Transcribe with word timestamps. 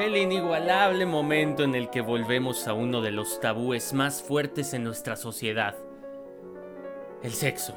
El 0.00 0.16
inigualable 0.16 1.04
momento 1.04 1.62
en 1.62 1.74
el 1.74 1.90
que 1.90 2.00
volvemos 2.00 2.66
a 2.66 2.72
uno 2.72 3.00
de 3.02 3.10
los 3.10 3.40
tabúes 3.40 3.92
más 3.92 4.22
fuertes 4.22 4.72
en 4.72 4.84
nuestra 4.84 5.16
sociedad. 5.16 5.76
El 7.22 7.32
sexo. 7.32 7.74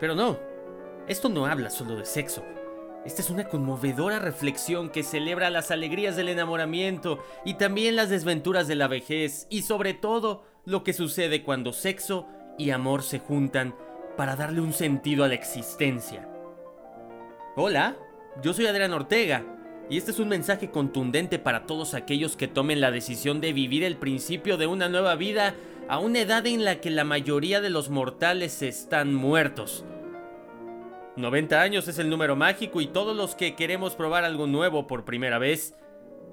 Pero 0.00 0.14
no, 0.14 0.38
esto 1.06 1.28
no 1.28 1.46
habla 1.46 1.70
solo 1.70 1.96
de 1.96 2.06
sexo. 2.06 2.42
Esta 3.04 3.20
es 3.20 3.30
una 3.30 3.44
conmovedora 3.44 4.18
reflexión 4.18 4.88
que 4.88 5.02
celebra 5.02 5.50
las 5.50 5.70
alegrías 5.70 6.16
del 6.16 6.28
enamoramiento 6.28 7.22
y 7.44 7.54
también 7.54 7.94
las 7.94 8.08
desventuras 8.08 8.66
de 8.66 8.74
la 8.74 8.88
vejez 8.88 9.46
y 9.50 9.62
sobre 9.62 9.94
todo 9.94 10.44
lo 10.64 10.82
que 10.82 10.92
sucede 10.92 11.42
cuando 11.42 11.72
sexo 11.72 12.26
y 12.58 12.70
amor 12.70 13.02
se 13.02 13.18
juntan 13.18 13.76
para 14.16 14.34
darle 14.34 14.60
un 14.60 14.72
sentido 14.72 15.24
a 15.24 15.28
la 15.28 15.34
existencia. 15.34 16.26
Hola, 17.54 17.96
yo 18.42 18.54
soy 18.54 18.66
Adrián 18.66 18.92
Ortega 18.92 19.55
y 19.88 19.98
este 19.98 20.10
es 20.10 20.18
un 20.18 20.28
mensaje 20.28 20.70
contundente 20.70 21.38
para 21.38 21.66
todos 21.66 21.94
aquellos 21.94 22.36
que 22.36 22.48
tomen 22.48 22.80
la 22.80 22.90
decisión 22.90 23.40
de 23.40 23.52
vivir 23.52 23.84
el 23.84 23.96
principio 23.96 24.56
de 24.56 24.66
una 24.66 24.88
nueva 24.88 25.14
vida 25.14 25.54
a 25.88 26.00
una 26.00 26.20
edad 26.20 26.44
en 26.46 26.64
la 26.64 26.80
que 26.80 26.90
la 26.90 27.04
mayoría 27.04 27.60
de 27.60 27.70
los 27.70 27.88
mortales 27.88 28.62
están 28.62 29.14
muertos. 29.14 29.84
90 31.16 31.62
años 31.62 31.86
es 31.88 31.98
el 31.98 32.10
número 32.10 32.34
mágico 32.34 32.80
y 32.80 32.88
todos 32.88 33.16
los 33.16 33.36
que 33.36 33.54
queremos 33.54 33.94
probar 33.94 34.24
algo 34.24 34.46
nuevo 34.48 34.88
por 34.88 35.04
primera 35.04 35.38
vez, 35.38 35.74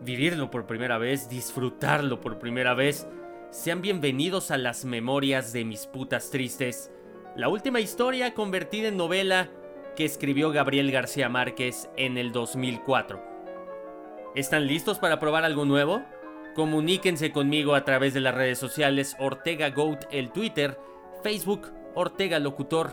vivirlo 0.01 0.49
por 0.49 0.65
primera 0.65 0.97
vez, 0.97 1.29
disfrutarlo 1.29 2.19
por 2.19 2.39
primera 2.39 2.73
vez, 2.73 3.07
sean 3.51 3.81
bienvenidos 3.81 4.49
a 4.49 4.57
las 4.57 4.83
memorias 4.83 5.53
de 5.53 5.63
mis 5.63 5.85
putas 5.85 6.31
tristes, 6.31 6.91
la 7.35 7.49
última 7.49 7.79
historia 7.79 8.33
convertida 8.33 8.87
en 8.87 8.97
novela 8.97 9.49
que 9.95 10.05
escribió 10.05 10.49
Gabriel 10.51 10.91
García 10.91 11.29
Márquez 11.29 11.87
en 11.95 12.17
el 12.17 12.31
2004. 12.31 13.32
¿Están 14.35 14.65
listos 14.65 14.97
para 14.97 15.19
probar 15.19 15.43
algo 15.43 15.63
nuevo? 15.63 16.01
Comuníquense 16.55 17.31
conmigo 17.31 17.75
a 17.75 17.85
través 17.85 18.15
de 18.15 18.19
las 18.19 18.33
redes 18.33 18.57
sociales 18.57 19.15
Ortega 19.19 19.69
Goat 19.69 20.05
el 20.11 20.31
Twitter, 20.31 20.79
Facebook 21.21 21.71
Ortega 21.93 22.39
Locutor 22.39 22.91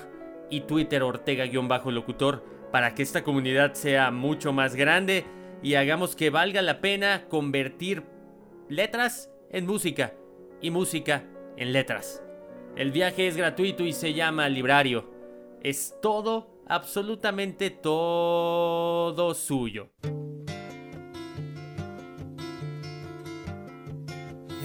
y 0.51 0.61
Twitter 0.63 1.03
Ortega-locutor 1.03 2.45
para 2.71 2.95
que 2.95 3.03
esta 3.03 3.25
comunidad 3.25 3.73
sea 3.73 4.11
mucho 4.11 4.53
más 4.53 4.75
grande 4.75 5.25
y 5.63 5.77
hagamos 5.77 6.15
que 6.15 6.29
valga 6.29 6.61
la 6.61 6.83
pena 6.83 7.25
convertir 7.31 8.03
letras 8.69 9.31
en 9.51 9.67
música 9.67 10.13
y 10.61 10.71
música 10.71 11.25
en 11.57 11.73
letras. 11.73 12.23
El 12.77 12.93
viaje 12.93 13.27
es 13.27 13.39
gratuito 13.39 13.85
y 13.85 13.95
se 13.95 14.13
llama 14.13 14.47
Librario. 14.51 15.11
Es 15.63 15.95
todo, 16.03 16.63
absolutamente 16.67 17.71
todo 17.71 19.35
suyo. 19.35 19.91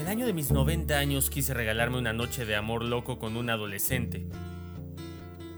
El 0.06 0.12
año 0.12 0.28
de 0.28 0.34
mis 0.34 0.52
90 0.52 1.00
años 1.00 1.32
quise 1.32 1.56
regalarme 1.56 1.98
una 1.98 2.14
noche 2.14 2.46
de 2.46 2.56
amor 2.56 2.84
loco 2.84 3.18
con 3.18 3.36
un 3.36 3.50
adolescente. 3.50 4.28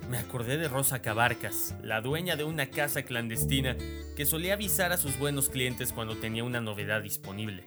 Me 0.10 0.18
acordé 0.18 0.56
de 0.56 0.70
Rosa 0.70 1.02
Cabarcas, 1.02 1.76
la 1.84 2.00
dueña 2.00 2.38
de 2.38 2.46
una 2.46 2.68
casa 2.68 3.04
clandestina 3.04 3.76
que 4.16 4.26
solía 4.26 4.54
avisar 4.54 4.94
a 4.94 4.98
sus 4.98 5.20
buenos 5.20 5.50
clientes 5.50 5.92
cuando 5.92 6.16
tenía 6.16 6.46
una 6.46 6.62
novedad 6.62 7.02
disponible. 7.02 7.66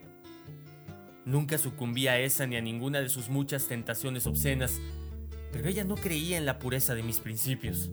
Nunca 1.23 1.59
sucumbí 1.59 2.07
a 2.07 2.17
esa 2.17 2.47
ni 2.47 2.55
a 2.55 2.61
ninguna 2.61 2.99
de 2.99 3.09
sus 3.09 3.29
muchas 3.29 3.67
tentaciones 3.67 4.25
obscenas, 4.25 4.81
pero 5.51 5.69
ella 5.69 5.83
no 5.83 5.93
creía 5.93 6.39
en 6.39 6.47
la 6.47 6.57
pureza 6.57 6.95
de 6.95 7.03
mis 7.03 7.19
principios. 7.19 7.91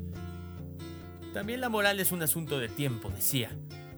También 1.35 1.61
la 1.61 1.69
moral 1.69 2.01
es 2.01 2.11
un 2.11 2.23
asunto 2.23 2.59
de 2.59 2.71
tiempo, 2.71 3.11
decía, 3.11 3.51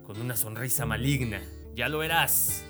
con 0.03 0.21
una 0.21 0.35
sonrisa 0.35 0.85
maligna. 0.85 1.41
Ya 1.77 1.89
lo 1.89 1.99
verás. 1.99 2.65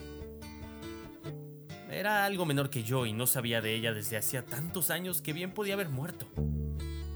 Era 1.91 2.25
algo 2.25 2.47
menor 2.47 2.71
que 2.71 2.85
yo 2.85 3.05
y 3.05 3.13
no 3.13 3.27
sabía 3.27 3.61
de 3.61 3.75
ella 3.75 3.93
desde 3.93 4.17
hacía 4.17 4.47
tantos 4.47 4.91
años 4.91 5.21
que 5.21 5.33
bien 5.33 5.53
podía 5.53 5.75
haber 5.75 5.89
muerto 5.89 6.27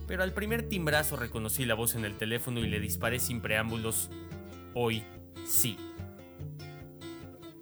pero 0.06 0.22
al 0.22 0.32
primer 0.32 0.68
timbrazo 0.68 1.16
reconocí 1.16 1.64
la 1.64 1.74
voz 1.74 1.94
en 1.94 2.04
el 2.04 2.16
teléfono 2.16 2.60
y 2.60 2.68
le 2.68 2.80
disparé 2.80 3.18
sin 3.18 3.40
preámbulos. 3.40 4.10
Hoy 4.74 5.02
sí. 5.46 5.78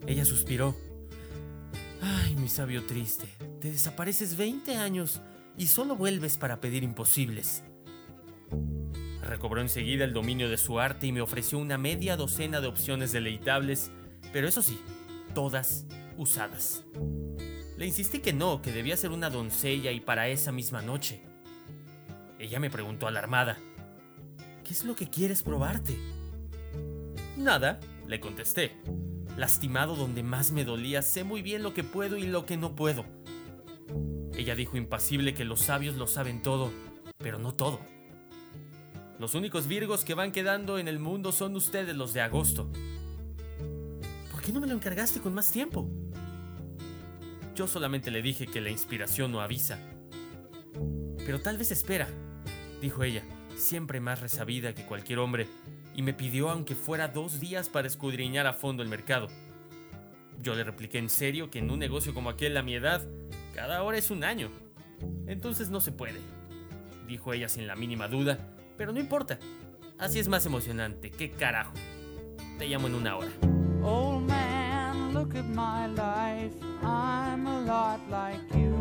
Ella 0.06 0.24
suspiró. 0.24 0.74
Ay, 2.00 2.34
mi 2.34 2.48
sabio 2.48 2.84
triste, 2.84 3.26
te 3.60 3.70
desapareces 3.70 4.36
20 4.36 4.76
años 4.76 5.20
y 5.56 5.68
solo 5.68 5.94
vuelves 5.94 6.36
para 6.36 6.60
pedir 6.60 6.82
imposibles. 6.82 7.62
Recobró 9.22 9.60
enseguida 9.60 10.04
el 10.04 10.12
dominio 10.12 10.50
de 10.50 10.56
su 10.56 10.80
arte 10.80 11.06
y 11.06 11.12
me 11.12 11.20
ofreció 11.20 11.58
una 11.58 11.78
media 11.78 12.16
docena 12.16 12.60
de 12.60 12.66
opciones 12.66 13.12
deleitables, 13.12 13.92
pero 14.32 14.48
eso 14.48 14.62
sí, 14.62 14.80
todas 15.32 15.86
usadas. 16.22 16.84
Le 17.77 17.87
insistí 17.87 18.21
que 18.21 18.33
no, 18.33 18.62
que 18.62 18.72
debía 18.72 18.97
ser 18.97 19.10
una 19.10 19.28
doncella 19.28 19.91
y 19.91 20.00
para 20.00 20.28
esa 20.28 20.53
misma 20.53 20.83
noche. 20.83 21.22
Ella 22.38 22.60
me 22.60 22.71
preguntó 22.71 23.06
alarmada. 23.06 23.59
¿Qué 24.65 24.72
es 24.72 24.84
lo 24.84 24.94
que 24.94 25.10
quieres 25.10 25.42
probarte? 25.42 25.98
Nada, 27.36 27.80
le 28.07 28.21
contesté. 28.21 28.77
Lastimado 29.36 29.97
donde 29.97 30.22
más 30.22 30.53
me 30.53 30.65
dolía, 30.65 31.03
sé 31.03 31.24
muy 31.24 31.42
bien 31.42 31.63
lo 31.63 31.74
que 31.74 31.84
puedo 31.84 32.16
y 32.16 32.22
lo 32.22 32.47
que 32.47 32.57
no 32.57 32.75
puedo. 32.75 33.04
Ella 34.36 34.54
dijo 34.54 34.77
impasible 34.77 35.34
que 35.34 35.45
los 35.45 35.60
sabios 35.60 35.97
lo 35.97 36.07
saben 36.07 36.42
todo, 36.42 36.71
pero 37.18 37.39
no 37.39 37.53
todo. 37.53 37.80
Los 39.18 39.34
únicos 39.34 39.66
virgos 39.66 40.04
que 40.04 40.15
van 40.15 40.33
quedando 40.33 40.78
en 40.78 40.89
el 40.89 40.98
mundo 40.98 41.33
son 41.33 41.54
ustedes 41.57 41.97
los 41.97 42.13
de 42.13 42.22
agosto. 42.22 42.71
¿Por 44.30 44.42
qué 44.42 44.53
no 44.53 44.60
me 44.60 44.66
lo 44.66 44.75
encargaste 44.75 45.21
con 45.21 45.34
más 45.34 45.51
tiempo? 45.51 45.89
Yo 47.54 47.66
solamente 47.66 48.10
le 48.10 48.22
dije 48.22 48.47
que 48.47 48.60
la 48.60 48.71
inspiración 48.71 49.33
no 49.33 49.41
avisa. 49.41 49.78
Pero 51.25 51.41
tal 51.41 51.59
vez 51.59 51.71
espera, 51.71 52.09
dijo 52.81 53.04
ella, 53.04 53.22
siempre 53.57 54.01
más 54.01 54.21
resabida 54.21 54.75
que 54.75 54.87
cualquier 54.87 55.19
hombre, 55.19 55.47
y 55.95 56.03
me 56.03 56.15
pidió 56.15 56.51
aunque 56.51 56.75
fuera 56.75 57.09
dos 57.09 57.41
días 57.41 57.69
para 57.69 57.87
escudriñar 57.87 58.47
a 58.47 58.54
fondo 58.54 58.83
el 58.83 58.89
mercado. 58.89 59.28
Yo 60.41 60.54
le 60.54 60.65
repliqué 60.65 60.99
en 60.99 61.09
serio 61.09 61.51
que 61.51 61.59
en 61.59 61.71
un 61.71 61.78
negocio 61.78 62.15
como 62.15 62.31
aquel 62.31 62.57
a 62.57 62.63
mi 62.63 62.75
edad, 62.75 63.07
cada 63.54 63.83
hora 63.83 63.99
es 63.99 64.10
un 64.10 64.25
año. 64.25 64.51
Entonces 65.27 65.69
no 65.71 65.81
se 65.81 65.93
puede, 65.93 66.21
dijo 67.07 67.33
ella 67.33 67.49
sin 67.49 67.66
la 67.66 67.77
mínima 67.77 68.09
duda, 68.09 68.39
pero 68.77 68.93
no 68.93 69.01
importa. 69.01 69.39
Así 69.99 70.19
es 70.19 70.28
más 70.28 70.47
emocionante. 70.47 71.10
¿Qué 71.10 71.31
carajo? 71.31 71.75
Te 72.59 72.66
llamo 72.66 72.89
en 72.89 72.95
una 72.95 73.16
hora. 73.16 73.31
Look 75.12 75.34
at 75.34 75.47
my 75.50 75.88
life. 75.88 76.54
I'm 76.82 77.47
a 77.47 77.60
lot 77.60 78.00
like 78.09 78.41
you 78.54 78.74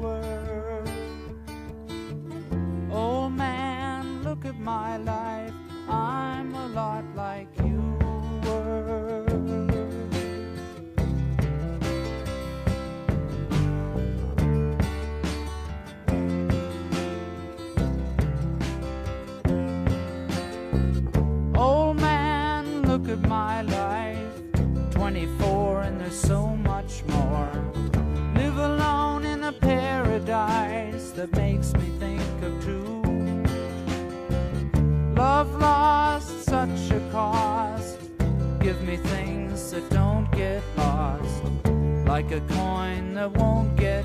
were. 0.00 0.84
Old 2.92 3.32
man, 3.32 4.22
look 4.22 4.44
at 4.44 4.58
my 4.60 4.98
life. 4.98 5.52
I'm 5.88 6.54
a 6.54 6.68
lot 6.68 7.04
like 7.16 7.48
you 7.58 7.93
so 26.14 26.46
much 26.46 27.02
more. 27.08 27.50
Live 28.36 28.56
alone 28.56 29.24
in 29.24 29.42
a 29.42 29.52
paradise 29.52 31.10
that 31.10 31.32
makes 31.36 31.72
me 31.74 31.90
think 31.98 32.22
of 32.42 32.64
two. 32.64 33.02
Love 35.16 35.52
lost 35.60 36.44
such 36.44 36.90
a 36.92 37.00
cost. 37.10 37.98
Give 38.60 38.80
me 38.82 38.96
things 38.96 39.72
that 39.72 39.88
don't 39.90 40.30
get 40.30 40.62
lost. 40.76 41.42
Like 42.06 42.30
a 42.30 42.40
coin 42.40 43.14
that 43.14 43.32
won't 43.32 43.74
get 43.76 44.04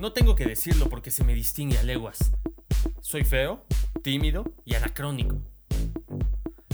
No 0.00 0.14
tengo 0.14 0.34
que 0.34 0.46
decirlo 0.46 0.88
porque 0.88 1.10
se 1.10 1.24
me 1.24 1.34
distingue 1.34 1.76
a 1.76 1.82
leguas. 1.82 2.32
Soy 3.02 3.22
feo, 3.22 3.66
tímido 4.02 4.44
y 4.64 4.74
anacrónico. 4.74 5.36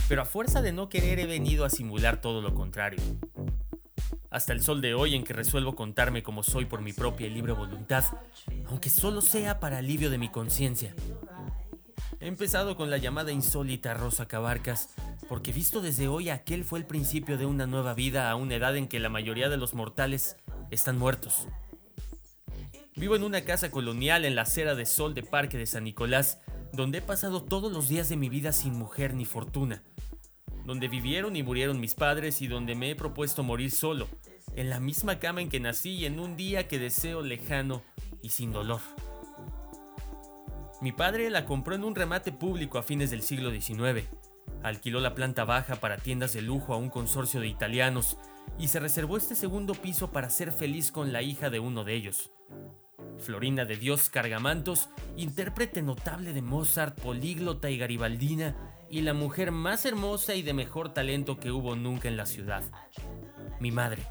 Pero 0.07 0.21
a 0.21 0.25
fuerza 0.25 0.61
de 0.61 0.71
no 0.71 0.87
querer 0.87 1.19
he 1.19 1.25
venido 1.25 1.65
a 1.65 1.69
simular 1.69 2.21
todo 2.21 2.41
lo 2.41 2.55
contrario. 2.55 3.01
Hasta 4.29 4.53
el 4.53 4.63
sol 4.63 4.79
de 4.79 4.93
hoy 4.93 5.13
en 5.13 5.25
que 5.25 5.33
resuelvo 5.33 5.75
contarme 5.75 6.23
como 6.23 6.41
soy 6.41 6.63
por 6.63 6.79
mi 6.79 6.93
propia 6.93 7.27
y 7.27 7.31
libre 7.31 7.51
voluntad, 7.51 8.05
aunque 8.67 8.89
solo 8.89 9.19
sea 9.19 9.59
para 9.59 9.79
alivio 9.79 10.09
de 10.09 10.19
mi 10.19 10.29
conciencia. 10.29 10.95
He 12.21 12.27
empezado 12.27 12.77
con 12.77 12.89
la 12.89 12.97
llamada 12.97 13.33
insólita 13.33 13.93
Rosa 13.93 14.29
Cabarcas, 14.29 14.91
porque 15.27 15.51
visto 15.51 15.81
desde 15.81 16.07
hoy 16.07 16.29
aquel 16.29 16.63
fue 16.63 16.79
el 16.79 16.85
principio 16.85 17.37
de 17.37 17.45
una 17.45 17.67
nueva 17.67 17.93
vida 17.93 18.31
a 18.31 18.35
una 18.37 18.55
edad 18.55 18.77
en 18.77 18.87
que 18.87 19.01
la 19.01 19.09
mayoría 19.09 19.49
de 19.49 19.57
los 19.57 19.73
mortales 19.73 20.37
están 20.71 20.97
muertos. 20.97 21.49
Vivo 22.97 23.15
en 23.15 23.23
una 23.23 23.41
casa 23.41 23.69
colonial 23.69 24.25
en 24.25 24.33
la 24.33 24.41
acera 24.41 24.73
de 24.73 24.87
sol 24.87 25.13
de 25.13 25.21
Parque 25.21 25.55
de 25.59 25.67
San 25.67 25.83
Nicolás, 25.83 26.41
donde 26.73 26.97
he 26.97 27.01
pasado 27.03 27.43
todos 27.43 27.71
los 27.71 27.87
días 27.87 28.09
de 28.09 28.17
mi 28.17 28.27
vida 28.27 28.51
sin 28.51 28.73
mujer 28.73 29.13
ni 29.13 29.23
fortuna, 29.23 29.83
donde 30.65 30.87
vivieron 30.87 31.35
y 31.35 31.43
murieron 31.43 31.79
mis 31.79 31.93
padres 31.93 32.41
y 32.41 32.47
donde 32.47 32.73
me 32.73 32.89
he 32.89 32.95
propuesto 32.95 33.43
morir 33.43 33.69
solo, 33.69 34.07
en 34.55 34.71
la 34.71 34.79
misma 34.79 35.19
cama 35.19 35.41
en 35.41 35.49
que 35.49 35.59
nací 35.59 35.91
y 35.91 36.05
en 36.07 36.19
un 36.19 36.35
día 36.37 36.67
que 36.67 36.79
deseo 36.79 37.21
lejano 37.21 37.83
y 38.23 38.29
sin 38.29 38.51
dolor. 38.51 38.81
Mi 40.81 40.91
padre 40.91 41.29
la 41.29 41.45
compró 41.45 41.75
en 41.75 41.83
un 41.83 41.93
remate 41.93 42.31
público 42.31 42.79
a 42.79 42.83
fines 42.83 43.11
del 43.11 43.21
siglo 43.21 43.51
XIX. 43.51 44.07
Alquiló 44.63 45.01
la 45.01 45.13
planta 45.13 45.45
baja 45.45 45.75
para 45.75 45.97
tiendas 45.97 46.33
de 46.33 46.41
lujo 46.41 46.73
a 46.73 46.77
un 46.77 46.89
consorcio 46.89 47.41
de 47.41 47.47
italianos 47.47 48.17
y 48.57 48.69
se 48.69 48.79
reservó 48.79 49.17
este 49.17 49.35
segundo 49.35 49.75
piso 49.75 50.11
para 50.11 50.31
ser 50.31 50.51
feliz 50.51 50.91
con 50.91 51.13
la 51.13 51.21
hija 51.21 51.51
de 51.51 51.59
uno 51.59 51.83
de 51.83 51.93
ellos. 51.93 52.31
Florina 53.19 53.65
de 53.65 53.75
Dios 53.75 54.09
Cargamantos, 54.09 54.89
intérprete 55.15 55.81
notable 55.81 56.33
de 56.33 56.41
Mozart, 56.41 56.99
políglota 56.99 57.69
y 57.69 57.77
garibaldina, 57.77 58.55
y 58.89 59.01
la 59.01 59.13
mujer 59.13 59.51
más 59.51 59.85
hermosa 59.85 60.35
y 60.35 60.41
de 60.41 60.53
mejor 60.53 60.93
talento 60.93 61.39
que 61.39 61.51
hubo 61.51 61.75
nunca 61.75 62.07
en 62.07 62.17
la 62.17 62.25
ciudad. 62.25 62.63
Mi 63.59 63.71
madre. 63.71 64.03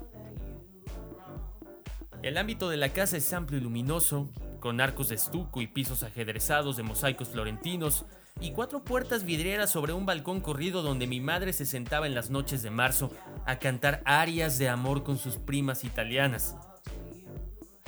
El 2.22 2.36
ámbito 2.36 2.68
de 2.68 2.76
la 2.76 2.90
casa 2.90 3.16
es 3.16 3.32
amplio 3.32 3.58
y 3.58 3.62
luminoso, 3.62 4.28
con 4.60 4.80
arcos 4.80 5.08
de 5.10 5.14
estuco 5.14 5.60
y 5.60 5.66
pisos 5.66 6.02
ajedrezados 6.02 6.76
de 6.76 6.82
mosaicos 6.82 7.28
florentinos, 7.28 8.04
y 8.40 8.50
cuatro 8.50 8.84
puertas 8.84 9.24
vidrieras 9.24 9.70
sobre 9.70 9.94
un 9.94 10.04
balcón 10.04 10.40
corrido 10.40 10.82
donde 10.82 11.06
mi 11.06 11.20
madre 11.20 11.52
se 11.52 11.64
sentaba 11.64 12.06
en 12.06 12.14
las 12.14 12.28
noches 12.28 12.62
de 12.62 12.70
marzo 12.70 13.10
a 13.46 13.58
cantar 13.58 14.02
arias 14.04 14.58
de 14.58 14.68
amor 14.68 15.04
con 15.04 15.16
sus 15.16 15.36
primas 15.36 15.84
italianas. 15.84 16.54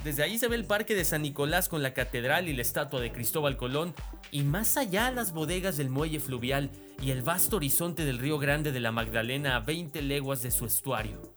Desde 0.04 0.22
ahí 0.22 0.38
se 0.38 0.48
ve 0.48 0.56
el 0.56 0.64
parque 0.64 0.94
de 0.94 1.04
San 1.04 1.22
Nicolás 1.22 1.68
con 1.68 1.82
la 1.82 1.92
catedral 1.92 2.48
y 2.48 2.54
la 2.54 2.62
estatua 2.62 3.00
de 3.00 3.12
Cristóbal 3.12 3.56
Colón, 3.56 3.94
y 4.30 4.42
más 4.42 4.76
allá 4.76 5.10
las 5.10 5.32
bodegas 5.32 5.76
del 5.76 5.90
muelle 5.90 6.20
fluvial 6.20 6.70
y 7.02 7.10
el 7.10 7.22
vasto 7.22 7.56
horizonte 7.56 8.04
del 8.04 8.18
río 8.18 8.38
Grande 8.38 8.70
de 8.70 8.80
la 8.80 8.92
Magdalena 8.92 9.56
a 9.56 9.60
20 9.60 10.00
leguas 10.02 10.42
de 10.42 10.52
su 10.52 10.66
estuario. 10.66 11.34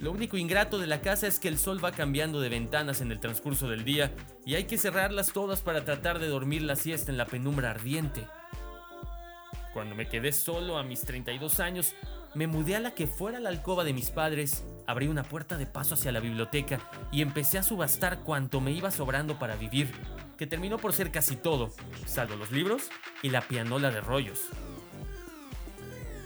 Lo 0.00 0.10
único 0.10 0.36
ingrato 0.36 0.78
de 0.78 0.86
la 0.86 1.00
casa 1.00 1.26
es 1.26 1.38
que 1.38 1.48
el 1.48 1.58
sol 1.58 1.84
va 1.84 1.92
cambiando 1.92 2.40
de 2.40 2.48
ventanas 2.48 3.00
en 3.00 3.12
el 3.12 3.20
transcurso 3.20 3.68
del 3.68 3.84
día 3.84 4.10
y 4.44 4.54
hay 4.54 4.64
que 4.64 4.78
cerrarlas 4.78 5.32
todas 5.32 5.60
para 5.60 5.84
tratar 5.84 6.18
de 6.18 6.28
dormir 6.28 6.62
la 6.62 6.74
siesta 6.74 7.12
en 7.12 7.18
la 7.18 7.26
penumbra 7.26 7.70
ardiente. 7.70 8.26
Cuando 9.72 9.94
me 9.94 10.08
quedé 10.08 10.32
solo 10.32 10.76
a 10.76 10.82
mis 10.82 11.02
32 11.02 11.60
años, 11.60 11.94
me 12.34 12.46
mudé 12.46 12.76
a 12.76 12.80
la 12.80 12.94
que 12.94 13.06
fuera 13.06 13.40
la 13.40 13.50
alcoba 13.50 13.84
de 13.84 13.92
mis 13.92 14.10
padres, 14.10 14.64
abrí 14.86 15.08
una 15.08 15.22
puerta 15.22 15.58
de 15.58 15.66
paso 15.66 15.94
hacia 15.94 16.12
la 16.12 16.20
biblioteca 16.20 16.80
y 17.10 17.20
empecé 17.20 17.58
a 17.58 17.62
subastar 17.62 18.20
cuanto 18.20 18.60
me 18.60 18.72
iba 18.72 18.90
sobrando 18.90 19.38
para 19.38 19.56
vivir, 19.56 19.92
que 20.38 20.46
terminó 20.46 20.78
por 20.78 20.92
ser 20.92 21.10
casi 21.10 21.36
todo, 21.36 21.70
salvo 22.06 22.36
los 22.36 22.50
libros 22.50 22.84
y 23.22 23.30
la 23.30 23.42
pianola 23.42 23.90
de 23.90 24.00
rollos. 24.00 24.40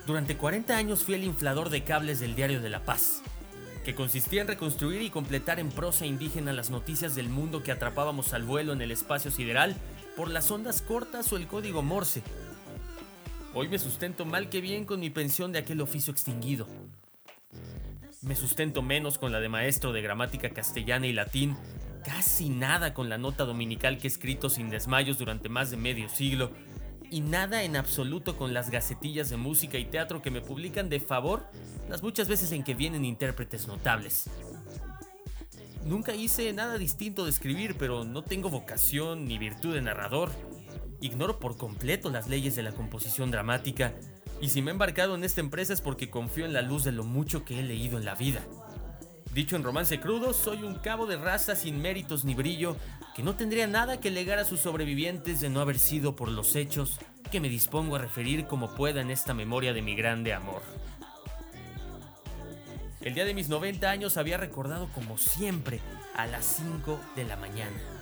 Durante 0.06 0.36
40 0.36 0.76
años 0.76 1.02
fui 1.02 1.14
el 1.14 1.24
inflador 1.24 1.70
de 1.70 1.82
cables 1.82 2.20
del 2.20 2.36
Diario 2.36 2.60
de 2.60 2.70
la 2.70 2.84
Paz, 2.84 3.22
que 3.84 3.96
consistía 3.96 4.42
en 4.42 4.48
reconstruir 4.48 5.02
y 5.02 5.10
completar 5.10 5.58
en 5.58 5.70
prosa 5.70 6.06
indígena 6.06 6.52
las 6.52 6.70
noticias 6.70 7.16
del 7.16 7.28
mundo 7.28 7.64
que 7.64 7.72
atrapábamos 7.72 8.32
al 8.32 8.44
vuelo 8.44 8.72
en 8.72 8.80
el 8.80 8.92
espacio 8.92 9.32
sideral 9.32 9.76
por 10.16 10.30
las 10.30 10.50
ondas 10.50 10.80
cortas 10.82 11.32
o 11.32 11.36
el 11.36 11.48
código 11.48 11.82
Morse, 11.82 12.22
Hoy 13.58 13.68
me 13.68 13.78
sustento 13.78 14.26
mal 14.26 14.50
que 14.50 14.60
bien 14.60 14.84
con 14.84 15.00
mi 15.00 15.08
pensión 15.08 15.50
de 15.50 15.58
aquel 15.58 15.80
oficio 15.80 16.12
extinguido. 16.12 16.68
Me 18.20 18.36
sustento 18.36 18.82
menos 18.82 19.16
con 19.16 19.32
la 19.32 19.40
de 19.40 19.48
maestro 19.48 19.94
de 19.94 20.02
gramática 20.02 20.50
castellana 20.50 21.06
y 21.06 21.14
latín, 21.14 21.56
casi 22.04 22.50
nada 22.50 22.92
con 22.92 23.08
la 23.08 23.16
nota 23.16 23.46
dominical 23.46 23.96
que 23.96 24.08
he 24.08 24.10
escrito 24.10 24.50
sin 24.50 24.68
desmayos 24.68 25.16
durante 25.16 25.48
más 25.48 25.70
de 25.70 25.78
medio 25.78 26.10
siglo, 26.10 26.50
y 27.10 27.22
nada 27.22 27.62
en 27.62 27.76
absoluto 27.76 28.36
con 28.36 28.52
las 28.52 28.68
gacetillas 28.68 29.30
de 29.30 29.38
música 29.38 29.78
y 29.78 29.86
teatro 29.86 30.20
que 30.20 30.30
me 30.30 30.42
publican 30.42 30.90
de 30.90 31.00
favor 31.00 31.46
las 31.88 32.02
muchas 32.02 32.28
veces 32.28 32.52
en 32.52 32.62
que 32.62 32.74
vienen 32.74 33.06
intérpretes 33.06 33.66
notables. 33.66 34.28
Nunca 35.86 36.14
hice 36.14 36.52
nada 36.52 36.76
distinto 36.76 37.24
de 37.24 37.30
escribir, 37.30 37.74
pero 37.78 38.04
no 38.04 38.20
tengo 38.20 38.50
vocación 38.50 39.24
ni 39.24 39.38
virtud 39.38 39.72
de 39.72 39.80
narrador. 39.80 40.30
Ignoro 41.00 41.38
por 41.38 41.56
completo 41.56 42.10
las 42.10 42.28
leyes 42.28 42.56
de 42.56 42.62
la 42.62 42.72
composición 42.72 43.30
dramática, 43.30 43.94
y 44.40 44.50
si 44.50 44.62
me 44.62 44.70
he 44.70 44.72
embarcado 44.72 45.14
en 45.14 45.24
esta 45.24 45.40
empresa 45.40 45.72
es 45.72 45.80
porque 45.80 46.10
confío 46.10 46.44
en 46.44 46.52
la 46.52 46.62
luz 46.62 46.84
de 46.84 46.92
lo 46.92 47.04
mucho 47.04 47.44
que 47.44 47.58
he 47.58 47.62
leído 47.62 47.98
en 47.98 48.04
la 48.04 48.14
vida. 48.14 48.42
Dicho 49.32 49.56
en 49.56 49.64
romance 49.64 50.00
crudo, 50.00 50.32
soy 50.32 50.62
un 50.62 50.76
cabo 50.76 51.06
de 51.06 51.16
raza 51.16 51.56
sin 51.56 51.80
méritos 51.80 52.24
ni 52.24 52.34
brillo, 52.34 52.76
que 53.14 53.22
no 53.22 53.36
tendría 53.36 53.66
nada 53.66 54.00
que 54.00 54.10
legar 54.10 54.38
a 54.38 54.44
sus 54.44 54.60
sobrevivientes 54.60 55.40
de 55.40 55.50
no 55.50 55.60
haber 55.60 55.78
sido 55.78 56.16
por 56.16 56.30
los 56.30 56.56
hechos 56.56 56.98
que 57.30 57.40
me 57.40 57.48
dispongo 57.48 57.96
a 57.96 57.98
referir 57.98 58.46
como 58.46 58.74
pueda 58.74 59.00
en 59.00 59.10
esta 59.10 59.34
memoria 59.34 59.72
de 59.72 59.82
mi 59.82 59.94
grande 59.94 60.32
amor. 60.32 60.62
El 63.02 63.14
día 63.14 63.24
de 63.24 63.34
mis 63.34 63.48
90 63.48 63.88
años 63.88 64.16
había 64.16 64.36
recordado 64.36 64.88
como 64.94 65.16
siempre 65.18 65.80
a 66.14 66.26
las 66.26 66.44
5 66.44 66.98
de 67.14 67.24
la 67.24 67.36
mañana. 67.36 67.95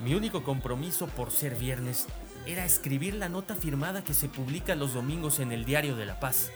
Mi 0.00 0.14
único 0.14 0.44
compromiso 0.44 1.08
por 1.08 1.32
ser 1.32 1.56
viernes 1.56 2.06
era 2.46 2.64
escribir 2.64 3.14
la 3.14 3.28
nota 3.28 3.56
firmada 3.56 4.04
que 4.04 4.14
se 4.14 4.28
publica 4.28 4.76
los 4.76 4.94
domingos 4.94 5.40
en 5.40 5.50
el 5.50 5.64
Diario 5.64 5.96
de 5.96 6.06
la 6.06 6.20
Paz. 6.20 6.50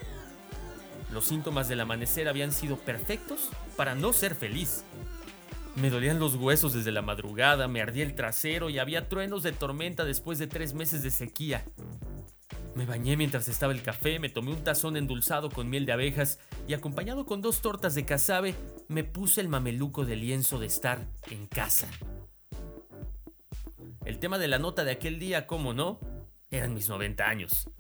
Los 1.13 1.25
síntomas 1.25 1.69
del 1.69 1.81
amanecer 1.81 2.29
habían 2.29 2.53
sido 2.53 2.77
perfectos 2.77 3.51
para 3.77 3.95
no 3.95 4.13
ser 4.13 4.35
feliz. 4.37 4.85
Me 5.75 5.91
dolían 5.91 6.21
los 6.21 6.37
huesos 6.37 6.73
desde 6.73 6.93
la 6.93 7.03
madrugada, 7.03 7.67
me 7.67 7.83
ardía 7.83 8.05
el 8.05 8.15
trasero 8.15 8.71
y 8.71 8.79
había 8.79 9.09
truenos 9.09 9.43
de 9.43 9.53
tormenta 9.53 10.05
después 10.05 10.39
de 10.39 10.47
tres 10.47 10.73
meses 10.73 11.03
de 11.03 11.11
sequía. 11.11 11.65
Me 12.75 12.87
bañé 12.87 13.17
mientras 13.17 13.49
estaba 13.49 13.73
el 13.73 13.83
café, 13.83 14.19
me 14.19 14.29
tomé 14.29 14.53
un 14.53 14.65
tazón 14.65 14.97
endulzado 14.97 15.51
con 15.51 15.69
miel 15.69 15.85
de 15.85 15.93
abejas 15.93 16.39
y 16.69 16.75
acompañado 16.75 17.27
con 17.27 17.43
dos 17.43 17.61
tortas 17.61 17.95
de 17.95 18.05
casabe, 18.07 18.55
me 18.89 19.05
puse 19.05 19.41
el 19.41 19.49
mameluco 19.49 20.07
de 20.07 20.17
lienzo 20.17 20.59
de 20.59 20.67
estar 20.67 21.05
en 21.31 21.47
casa. 21.47 21.89
El 24.05 24.19
tema 24.19 24.39
de 24.39 24.49
la 24.49 24.59
nota 24.59 24.85
de 24.85 24.91
aquel 24.91 25.21
día, 25.21 25.47
¿cómo 25.47 25.75
no? 25.75 26.01
Eran 26.51 26.75
mis 26.75 26.89
90 26.89 27.25
años. 27.25 27.71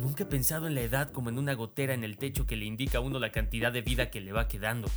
Nunca 0.00 0.24
he 0.24 0.26
pensado 0.26 0.66
en 0.66 0.74
la 0.74 0.80
edad 0.80 1.12
como 1.12 1.28
en 1.28 1.38
una 1.38 1.54
gotera 1.54 1.94
en 1.94 2.02
el 2.02 2.18
techo 2.18 2.46
que 2.46 2.56
le 2.56 2.64
indica 2.64 2.98
a 2.98 3.00
uno 3.00 3.20
la 3.20 3.30
cantidad 3.30 3.70
de 3.70 3.82
vida 3.82 4.10
que 4.10 4.20
le 4.20 4.32
va 4.32 4.48
quedando. 4.48 4.88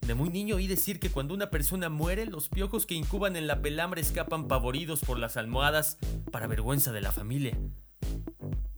De 0.00 0.14
muy 0.14 0.30
niño 0.30 0.56
oí 0.56 0.68
decir 0.68 1.00
que 1.00 1.10
cuando 1.10 1.34
una 1.34 1.50
persona 1.50 1.88
muere, 1.88 2.26
los 2.26 2.48
piojos 2.48 2.86
que 2.86 2.94
incuban 2.94 3.34
en 3.34 3.48
la 3.48 3.62
pelambre 3.62 4.00
escapan 4.00 4.46
pavoridos 4.46 5.00
por 5.00 5.18
las 5.18 5.36
almohadas 5.36 5.98
para 6.30 6.46
vergüenza 6.46 6.92
de 6.92 7.00
la 7.00 7.10
familia. 7.10 7.58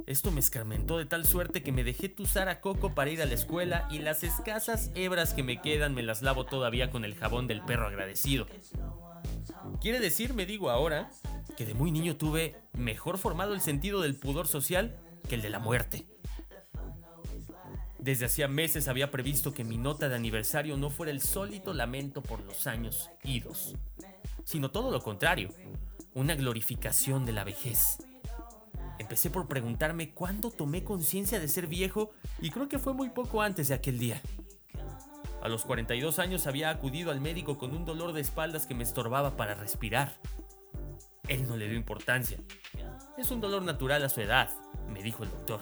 Esto 0.06 0.30
me 0.30 0.40
escarmentó 0.40 0.96
de 0.96 1.04
tal 1.04 1.26
suerte 1.26 1.62
que 1.62 1.72
me 1.72 1.84
dejé 1.84 2.08
tusar 2.08 2.48
a 2.48 2.62
coco 2.62 2.94
para 2.94 3.10
ir 3.10 3.20
a 3.20 3.26
la 3.26 3.34
escuela 3.34 3.86
y 3.90 3.98
las 3.98 4.24
escasas 4.24 4.90
hebras 4.94 5.34
que 5.34 5.42
me 5.42 5.60
quedan 5.60 5.94
me 5.94 6.02
las 6.02 6.22
lavo 6.22 6.46
todavía 6.46 6.90
con 6.90 7.04
el 7.04 7.14
jabón 7.14 7.46
del 7.46 7.62
perro 7.62 7.88
agradecido. 7.88 8.46
Quiere 9.80 10.00
decir, 10.00 10.34
me 10.34 10.46
digo 10.46 10.70
ahora, 10.70 11.10
que 11.56 11.66
de 11.66 11.74
muy 11.74 11.90
niño 11.90 12.16
tuve 12.16 12.56
mejor 12.72 13.18
formado 13.18 13.54
el 13.54 13.60
sentido 13.60 14.00
del 14.00 14.16
pudor 14.16 14.46
social 14.46 14.96
que 15.28 15.34
el 15.34 15.42
de 15.42 15.50
la 15.50 15.58
muerte. 15.58 16.06
Desde 17.98 18.26
hacía 18.26 18.48
meses 18.48 18.88
había 18.88 19.10
previsto 19.10 19.52
que 19.52 19.64
mi 19.64 19.76
nota 19.76 20.08
de 20.08 20.14
aniversario 20.14 20.76
no 20.76 20.88
fuera 20.88 21.10
el 21.10 21.20
sólito 21.20 21.74
lamento 21.74 22.22
por 22.22 22.40
los 22.44 22.66
años 22.66 23.10
idos, 23.24 23.74
sino 24.44 24.70
todo 24.70 24.90
lo 24.90 25.02
contrario, 25.02 25.50
una 26.14 26.34
glorificación 26.34 27.26
de 27.26 27.32
la 27.32 27.44
vejez. 27.44 27.98
Empecé 28.98 29.30
por 29.30 29.46
preguntarme 29.46 30.14
cuándo 30.14 30.50
tomé 30.50 30.84
conciencia 30.84 31.38
de 31.40 31.48
ser 31.48 31.66
viejo 31.66 32.12
y 32.40 32.50
creo 32.50 32.68
que 32.68 32.78
fue 32.78 32.94
muy 32.94 33.10
poco 33.10 33.42
antes 33.42 33.68
de 33.68 33.74
aquel 33.74 33.98
día. 33.98 34.22
A 35.42 35.48
los 35.48 35.64
42 35.64 36.18
años 36.18 36.46
había 36.46 36.70
acudido 36.70 37.10
al 37.10 37.20
médico 37.20 37.58
con 37.58 37.74
un 37.74 37.84
dolor 37.84 38.12
de 38.12 38.20
espaldas 38.20 38.66
que 38.66 38.74
me 38.74 38.82
estorbaba 38.82 39.36
para 39.36 39.54
respirar. 39.54 40.12
Él 41.28 41.46
no 41.46 41.56
le 41.56 41.68
dio 41.68 41.76
importancia. 41.76 42.38
Es 43.16 43.30
un 43.30 43.40
dolor 43.40 43.62
natural 43.62 44.02
a 44.04 44.08
su 44.08 44.20
edad, 44.20 44.50
me 44.88 45.02
dijo 45.02 45.22
el 45.22 45.30
doctor. 45.30 45.60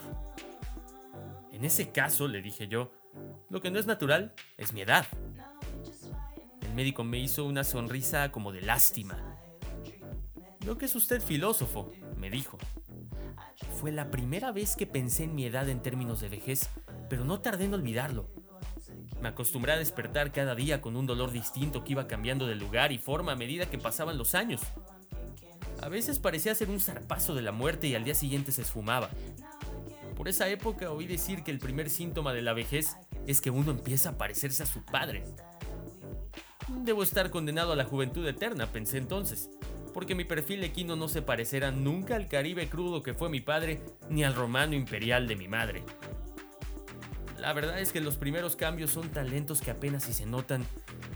En 1.52 1.64
ese 1.64 1.90
caso, 1.90 2.28
le 2.28 2.42
dije 2.42 2.68
yo, 2.68 2.92
lo 3.50 3.60
que 3.60 3.70
no 3.70 3.78
es 3.78 3.86
natural 3.86 4.34
es 4.56 4.72
mi 4.72 4.82
edad. 4.82 5.06
El 6.62 6.74
médico 6.74 7.04
me 7.04 7.18
hizo 7.18 7.44
una 7.44 7.64
sonrisa 7.64 8.30
como 8.30 8.52
de 8.52 8.60
lástima. 8.60 9.38
Lo 10.64 10.76
que 10.78 10.86
es 10.86 10.94
usted 10.94 11.22
filósofo, 11.22 11.92
me 12.16 12.28
dijo. 12.30 12.58
Fue 13.80 13.92
la 13.92 14.10
primera 14.10 14.52
vez 14.52 14.76
que 14.76 14.86
pensé 14.86 15.24
en 15.24 15.34
mi 15.34 15.46
edad 15.46 15.68
en 15.68 15.80
términos 15.80 16.20
de 16.20 16.28
vejez, 16.28 16.70
pero 17.08 17.24
no 17.24 17.40
tardé 17.40 17.64
en 17.66 17.74
olvidarlo. 17.74 18.28
Me 19.26 19.30
acostumbré 19.30 19.72
a 19.72 19.76
despertar 19.76 20.30
cada 20.30 20.54
día 20.54 20.80
con 20.80 20.94
un 20.94 21.04
dolor 21.04 21.32
distinto 21.32 21.82
que 21.82 21.94
iba 21.94 22.06
cambiando 22.06 22.46
de 22.46 22.54
lugar 22.54 22.92
y 22.92 22.98
forma 22.98 23.32
a 23.32 23.34
medida 23.34 23.68
que 23.68 23.76
pasaban 23.76 24.18
los 24.18 24.36
años. 24.36 24.60
A 25.82 25.88
veces 25.88 26.20
parecía 26.20 26.54
ser 26.54 26.70
un 26.70 26.78
zarpazo 26.78 27.34
de 27.34 27.42
la 27.42 27.50
muerte 27.50 27.88
y 27.88 27.96
al 27.96 28.04
día 28.04 28.14
siguiente 28.14 28.52
se 28.52 28.62
esfumaba. 28.62 29.10
Por 30.14 30.28
esa 30.28 30.48
época 30.48 30.92
oí 30.92 31.08
decir 31.08 31.42
que 31.42 31.50
el 31.50 31.58
primer 31.58 31.90
síntoma 31.90 32.32
de 32.32 32.42
la 32.42 32.52
vejez 32.52 32.96
es 33.26 33.40
que 33.40 33.50
uno 33.50 33.72
empieza 33.72 34.10
a 34.10 34.16
parecerse 34.16 34.62
a 34.62 34.66
su 34.66 34.84
padre. 34.84 35.24
Debo 36.84 37.02
estar 37.02 37.30
condenado 37.30 37.72
a 37.72 37.76
la 37.76 37.84
juventud 37.84 38.24
eterna, 38.28 38.68
pensé 38.68 38.98
entonces, 38.98 39.50
porque 39.92 40.14
mi 40.14 40.22
perfil 40.22 40.62
equino 40.62 40.94
no 40.94 41.08
se 41.08 41.20
parecerá 41.20 41.72
nunca 41.72 42.14
al 42.14 42.28
Caribe 42.28 42.68
crudo 42.68 43.02
que 43.02 43.14
fue 43.14 43.28
mi 43.28 43.40
padre 43.40 43.82
ni 44.08 44.22
al 44.22 44.36
romano 44.36 44.76
imperial 44.76 45.26
de 45.26 45.34
mi 45.34 45.48
madre. 45.48 45.82
La 47.46 47.52
verdad 47.52 47.78
es 47.78 47.92
que 47.92 48.00
los 48.00 48.16
primeros 48.16 48.56
cambios 48.56 48.90
son 48.90 49.08
tan 49.10 49.30
lentos 49.30 49.60
que 49.60 49.70
apenas 49.70 50.02
si 50.02 50.12
se 50.12 50.26
notan 50.26 50.66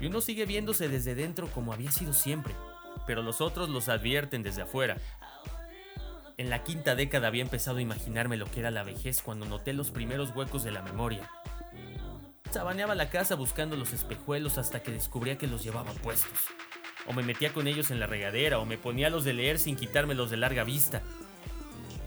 y 0.00 0.06
uno 0.06 0.20
sigue 0.20 0.46
viéndose 0.46 0.88
desde 0.88 1.16
dentro 1.16 1.48
como 1.48 1.72
había 1.72 1.90
sido 1.90 2.12
siempre, 2.12 2.54
pero 3.04 3.20
los 3.20 3.40
otros 3.40 3.68
los 3.68 3.88
advierten 3.88 4.44
desde 4.44 4.62
afuera. 4.62 4.96
En 6.36 6.48
la 6.48 6.62
quinta 6.62 6.94
década 6.94 7.26
había 7.26 7.42
empezado 7.42 7.78
a 7.78 7.82
imaginarme 7.82 8.36
lo 8.36 8.48
que 8.48 8.60
era 8.60 8.70
la 8.70 8.84
vejez 8.84 9.22
cuando 9.22 9.44
noté 9.44 9.72
los 9.72 9.90
primeros 9.90 10.30
huecos 10.32 10.62
de 10.62 10.70
la 10.70 10.82
memoria. 10.82 11.28
Sabaneaba 12.52 12.94
la 12.94 13.10
casa 13.10 13.34
buscando 13.34 13.74
los 13.74 13.92
espejuelos 13.92 14.56
hasta 14.56 14.84
que 14.84 14.92
descubría 14.92 15.36
que 15.36 15.48
los 15.48 15.64
llevaba 15.64 15.90
puestos. 15.94 16.38
O 17.08 17.12
me 17.12 17.24
metía 17.24 17.52
con 17.52 17.66
ellos 17.66 17.90
en 17.90 17.98
la 17.98 18.06
regadera 18.06 18.60
o 18.60 18.64
me 18.64 18.78
ponía 18.78 19.10
los 19.10 19.24
de 19.24 19.32
leer 19.32 19.58
sin 19.58 19.74
quitarme 19.74 20.14
los 20.14 20.30
de 20.30 20.36
larga 20.36 20.62
vista. 20.62 21.02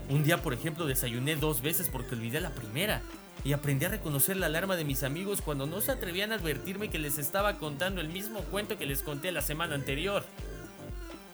Un 0.07 0.23
día, 0.23 0.41
por 0.41 0.53
ejemplo, 0.53 0.85
desayuné 0.85 1.35
dos 1.35 1.61
veces 1.61 1.89
porque 1.89 2.15
olvidé 2.15 2.39
la 2.39 2.51
primera 2.51 3.01
y 3.43 3.53
aprendí 3.53 3.85
a 3.85 3.89
reconocer 3.89 4.37
la 4.37 4.45
alarma 4.45 4.75
de 4.75 4.85
mis 4.85 5.03
amigos 5.03 5.41
cuando 5.41 5.65
no 5.65 5.81
se 5.81 5.91
atrevían 5.91 6.31
a 6.31 6.35
advertirme 6.35 6.89
que 6.89 6.99
les 6.99 7.17
estaba 7.17 7.57
contando 7.57 7.99
el 7.99 8.07
mismo 8.07 8.39
cuento 8.41 8.77
que 8.77 8.85
les 8.85 9.03
conté 9.03 9.31
la 9.31 9.41
semana 9.41 9.75
anterior. 9.75 10.23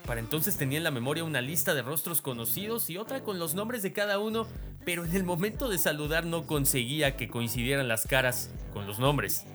Para 0.06 0.22
entonces 0.22 0.58
tenía 0.58 0.80
en 0.80 0.84
la 0.84 0.90
memoria 0.90 1.24
una 1.24 1.40
lista 1.40 1.76
de 1.76 1.84
rostros 1.84 2.22
conocidos 2.22 2.90
y 2.90 2.98
otra 2.98 3.22
con 3.22 3.38
los 3.38 3.54
nombres 3.54 3.84
de 3.84 3.94
cada 3.94 4.18
uno, 4.18 4.48
pero 4.84 5.06
en 5.06 5.16
el 5.16 5.24
momento 5.24 5.70
de 5.70 5.78
saludar 5.78 6.26
no 6.26 6.48
conseguía 6.48 7.16
que 7.16 7.28
coincidieran 7.28 7.88
las 7.88 8.08
caras 8.08 8.50
con 8.74 8.88
los 8.88 8.98
nombres. 8.98 9.46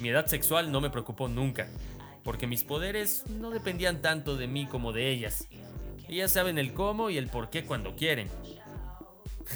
Mi 0.00 0.08
edad 0.08 0.26
sexual 0.26 0.72
no 0.72 0.80
me 0.80 0.90
preocupó 0.90 1.28
nunca, 1.28 1.68
porque 2.24 2.48
mis 2.48 2.64
poderes 2.64 3.22
no 3.28 3.50
dependían 3.50 4.02
tanto 4.02 4.36
de 4.36 4.48
mí 4.48 4.66
como 4.66 4.92
de 4.92 5.10
ellas. 5.12 5.46
Ellas 6.08 6.32
saben 6.32 6.58
el 6.58 6.74
cómo 6.74 7.08
y 7.08 7.16
el 7.16 7.28
por 7.28 7.50
qué 7.50 7.64
cuando 7.64 7.94
quieren. 7.94 8.28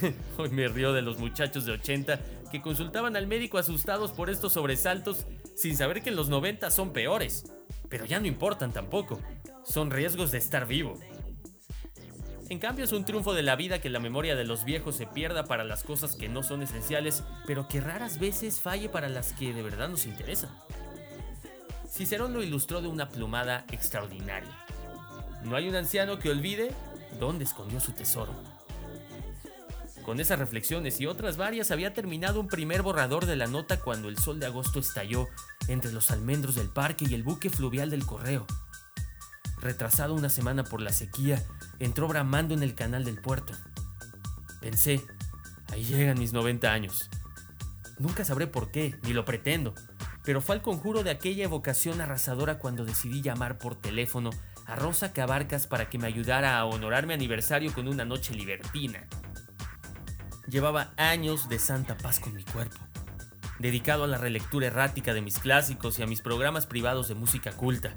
Hoy 0.39 0.51
me 0.51 0.69
río 0.69 0.93
de 0.93 1.03
los 1.03 1.19
muchachos 1.19 1.65
de 1.65 1.73
80 1.73 2.21
que 2.51 2.63
consultaban 2.63 3.17
al 3.17 3.27
médico 3.27 3.59
asustados 3.59 4.13
por 4.13 4.31
estos 4.31 4.53
sobresaltos 4.53 5.27
sin 5.57 5.77
saber 5.77 6.03
que 6.03 6.11
en 6.11 6.17
los 6.17 6.29
90 6.29 6.71
son 6.71 6.93
peores. 6.93 7.53
Pero 7.89 8.05
ya 8.05 8.21
no 8.21 8.27
importan 8.27 8.73
tampoco. 8.73 9.21
Son 9.65 9.91
riesgos 9.91 10.31
de 10.31 10.39
estar 10.39 10.67
vivo. 10.67 10.99
En 12.51 12.59
cambio 12.59 12.85
es 12.85 12.93
un 12.93 13.05
triunfo 13.05 13.33
de 13.33 13.43
la 13.43 13.57
vida 13.57 13.81
que 13.81 13.89
la 13.89 14.01
memoria 14.01 14.37
de 14.37 14.45
los 14.45 14.65
viejos 14.65 14.97
se 14.97 15.07
pierda 15.07 15.45
para 15.45 15.65
las 15.65 15.83
cosas 15.83 16.15
que 16.15 16.29
no 16.29 16.43
son 16.43 16.63
esenciales, 16.63 17.23
pero 17.47 17.69
que 17.69 17.81
raras 17.81 18.19
veces 18.19 18.61
falle 18.61 18.89
para 18.89 19.09
las 19.09 19.33
que 19.33 19.55
de 19.55 19.63
verdad 19.63 19.89
nos 19.89 20.05
interesan. 20.05 20.51
Cicerón 21.89 22.35
lo 22.35 22.43
ilustró 22.43 22.83
de 22.83 22.89
una 22.89 23.09
plumada 23.09 23.65
extraordinaria. 23.71 24.51
No 25.45 25.57
hay 25.57 25.69
un 25.69 25.75
anciano 25.75 26.19
que 26.19 26.31
olvide 26.31 26.71
dónde 27.19 27.45
escondió 27.45 27.81
su 27.81 27.93
tesoro. 27.93 28.35
Con 30.05 30.21
esas 30.21 30.39
reflexiones 30.39 31.01
y 31.01 31.07
otras 31.07 31.39
varias 31.39 31.71
había 31.71 31.95
terminado 31.95 32.39
un 32.39 32.47
primer 32.47 32.83
borrador 32.83 33.25
de 33.25 33.37
la 33.37 33.47
nota 33.47 33.81
cuando 33.81 34.11
el 34.11 34.19
sol 34.19 34.39
de 34.39 34.45
agosto 34.45 34.79
estalló 34.79 35.29
entre 35.67 35.93
los 35.93 36.11
almendros 36.11 36.57
del 36.57 36.69
parque 36.69 37.07
y 37.09 37.15
el 37.15 37.23
buque 37.23 37.49
fluvial 37.49 37.89
del 37.89 38.05
correo. 38.05 38.47
Retrasado 39.63 40.13
una 40.13 40.29
semana 40.29 40.63
por 40.63 40.83
la 40.83 40.93
sequía, 40.93 41.43
entró 41.79 42.07
bramando 42.07 42.53
en 42.53 42.63
el 42.63 42.75
canal 42.75 43.07
del 43.07 43.19
puerto. 43.19 43.55
Pensé, 44.61 45.01
ahí 45.73 45.85
llegan 45.85 46.19
mis 46.19 46.35
90 46.35 46.71
años. 46.71 47.09
Nunca 47.99 48.27
sabré 48.27 48.47
por 48.47 48.71
qué, 48.71 48.95
ni 49.05 49.15
lo 49.15 49.25
pretendo, 49.25 49.75
pero 50.23 50.43
fue 50.43 50.57
al 50.57 50.63
conjuro 50.63 51.03
de 51.03 51.13
aquella 51.13 51.45
evocación 51.45 52.03
arrasadora 52.03 52.59
cuando 52.59 52.85
decidí 52.85 53.23
llamar 53.23 53.57
por 53.57 53.75
teléfono 53.75 54.29
a 54.67 54.77
Rosa 54.77 55.15
Cabarcas 55.15 55.67
para 55.67 55.89
que 55.89 55.97
me 55.97 56.09
ayudara 56.09 56.59
a 56.59 56.67
honorar 56.67 57.07
mi 57.07 57.15
aniversario 57.15 57.73
con 57.73 57.89
una 57.89 58.05
noche 58.05 58.35
libertina. 58.35 59.07
Llevaba 60.47 60.93
años 60.99 61.49
de 61.49 61.59
santa 61.59 61.97
paz 61.97 62.21
con 62.21 62.35
mi 62.35 62.45
cuerpo, 62.45 62.77
dedicado 63.59 64.05
a 64.05 64.07
la 64.07 64.19
relectura 64.19 64.67
errática 64.67 65.15
de 65.15 65.23
mis 65.23 65.39
clásicos 65.39 65.99
y 65.99 66.03
a 66.03 66.07
mis 66.07 66.21
programas 66.21 66.67
privados 66.67 67.09
de 67.09 67.15
música 67.15 67.53
culta, 67.53 67.95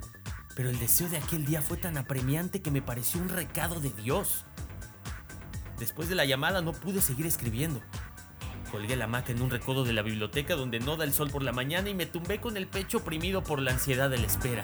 pero 0.56 0.70
el 0.70 0.80
deseo 0.80 1.10
de 1.10 1.18
aquel 1.18 1.46
día 1.46 1.62
fue 1.62 1.76
tan 1.76 1.98
apremiante 1.98 2.62
que 2.62 2.72
me 2.72 2.82
pareció 2.82 3.22
un 3.22 3.28
recado 3.28 3.82
de 3.82 3.90
Dios. 3.90 4.46
Después 5.78 6.08
de 6.08 6.16
la 6.16 6.24
llamada 6.24 6.62
no 6.62 6.72
pude 6.72 7.02
seguir 7.02 7.26
escribiendo. 7.26 7.82
Colgué 8.72 8.96
la 8.96 9.08
maca 9.08 9.34
en 9.34 9.42
un 9.42 9.50
recodo 9.50 9.84
de 9.84 9.94
la 9.94 10.02
biblioteca 10.02 10.56
donde 10.56 10.80
no 10.80 10.96
da 10.96 11.04
el 11.04 11.14
sol 11.14 11.30
por 11.30 11.44
la 11.44 11.52
mañana 11.52 11.90
y 11.90 11.96
me 11.96 12.06
tumbé 12.06 12.40
con 12.40 12.56
el 12.56 12.68
pecho 12.68 13.00
oprimido 13.00 13.44
por 13.44 13.62
la 13.62 13.72
ansiedad 13.72 14.10
de 14.10 14.20
la 14.20 14.26
espera. 14.26 14.64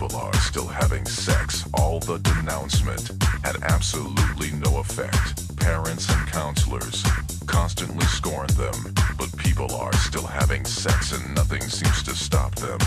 People 0.00 0.16
are 0.16 0.34
still 0.36 0.66
having 0.66 1.04
sex. 1.04 1.68
All 1.74 2.00
the 2.00 2.16
denouncement 2.20 3.10
had 3.44 3.56
absolutely 3.62 4.50
no 4.52 4.78
effect. 4.78 5.54
Parents 5.58 6.08
and 6.08 6.26
counselors 6.28 7.02
constantly 7.46 8.06
scorn 8.06 8.46
them, 8.56 8.94
but 9.18 9.36
people 9.36 9.74
are 9.74 9.92
still 9.92 10.26
having 10.26 10.64
sex 10.64 11.12
and 11.12 11.34
nothing 11.34 11.60
seems 11.60 12.02
to 12.04 12.14
stop 12.14 12.54
them. 12.54 12.78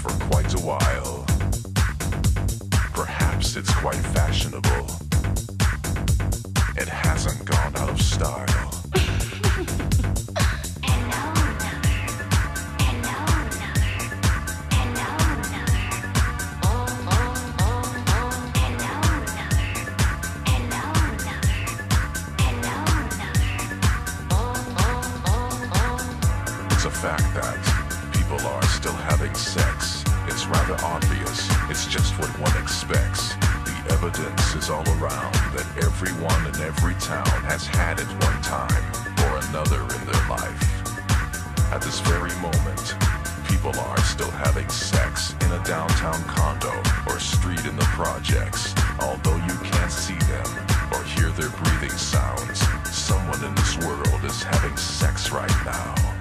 for 0.00 0.10
quite 0.26 0.54
a 0.54 0.58
while. 0.64 1.26
Perhaps 2.94 3.56
it's 3.56 3.74
quite 3.74 4.02
fashionable. 4.16 4.86
It 6.76 6.88
hasn't 6.88 7.44
gone 7.44 7.76
out 7.76 7.90
of 7.90 8.00
style. 8.00 8.79
around 35.00 35.32
that 35.56 35.64
everyone 35.82 36.46
in 36.46 36.60
every 36.60 36.94
town 37.00 37.24
has 37.48 37.66
had 37.66 37.98
at 38.00 38.08
one 38.20 38.40
time 38.42 38.84
or 39.24 39.40
another 39.48 39.80
in 39.96 40.02
their 40.04 40.28
life. 40.28 40.60
At 41.72 41.80
this 41.80 42.00
very 42.00 42.34
moment, 42.44 42.96
people 43.48 43.72
are 43.80 44.00
still 44.02 44.30
having 44.30 44.68
sex 44.68 45.32
in 45.40 45.52
a 45.52 45.64
downtown 45.64 46.20
condo 46.24 46.72
or 47.06 47.18
street 47.18 47.64
in 47.64 47.76
the 47.76 47.88
projects. 47.96 48.74
Although 49.00 49.36
you 49.36 49.56
can't 49.72 49.92
see 49.92 50.18
them 50.28 50.48
or 50.92 51.02
hear 51.04 51.30
their 51.30 51.50
breathing 51.50 51.96
sounds, 51.96 52.60
someone 52.90 53.42
in 53.42 53.54
this 53.54 53.78
world 53.78 54.24
is 54.24 54.42
having 54.42 54.76
sex 54.76 55.30
right 55.32 55.64
now. 55.64 56.19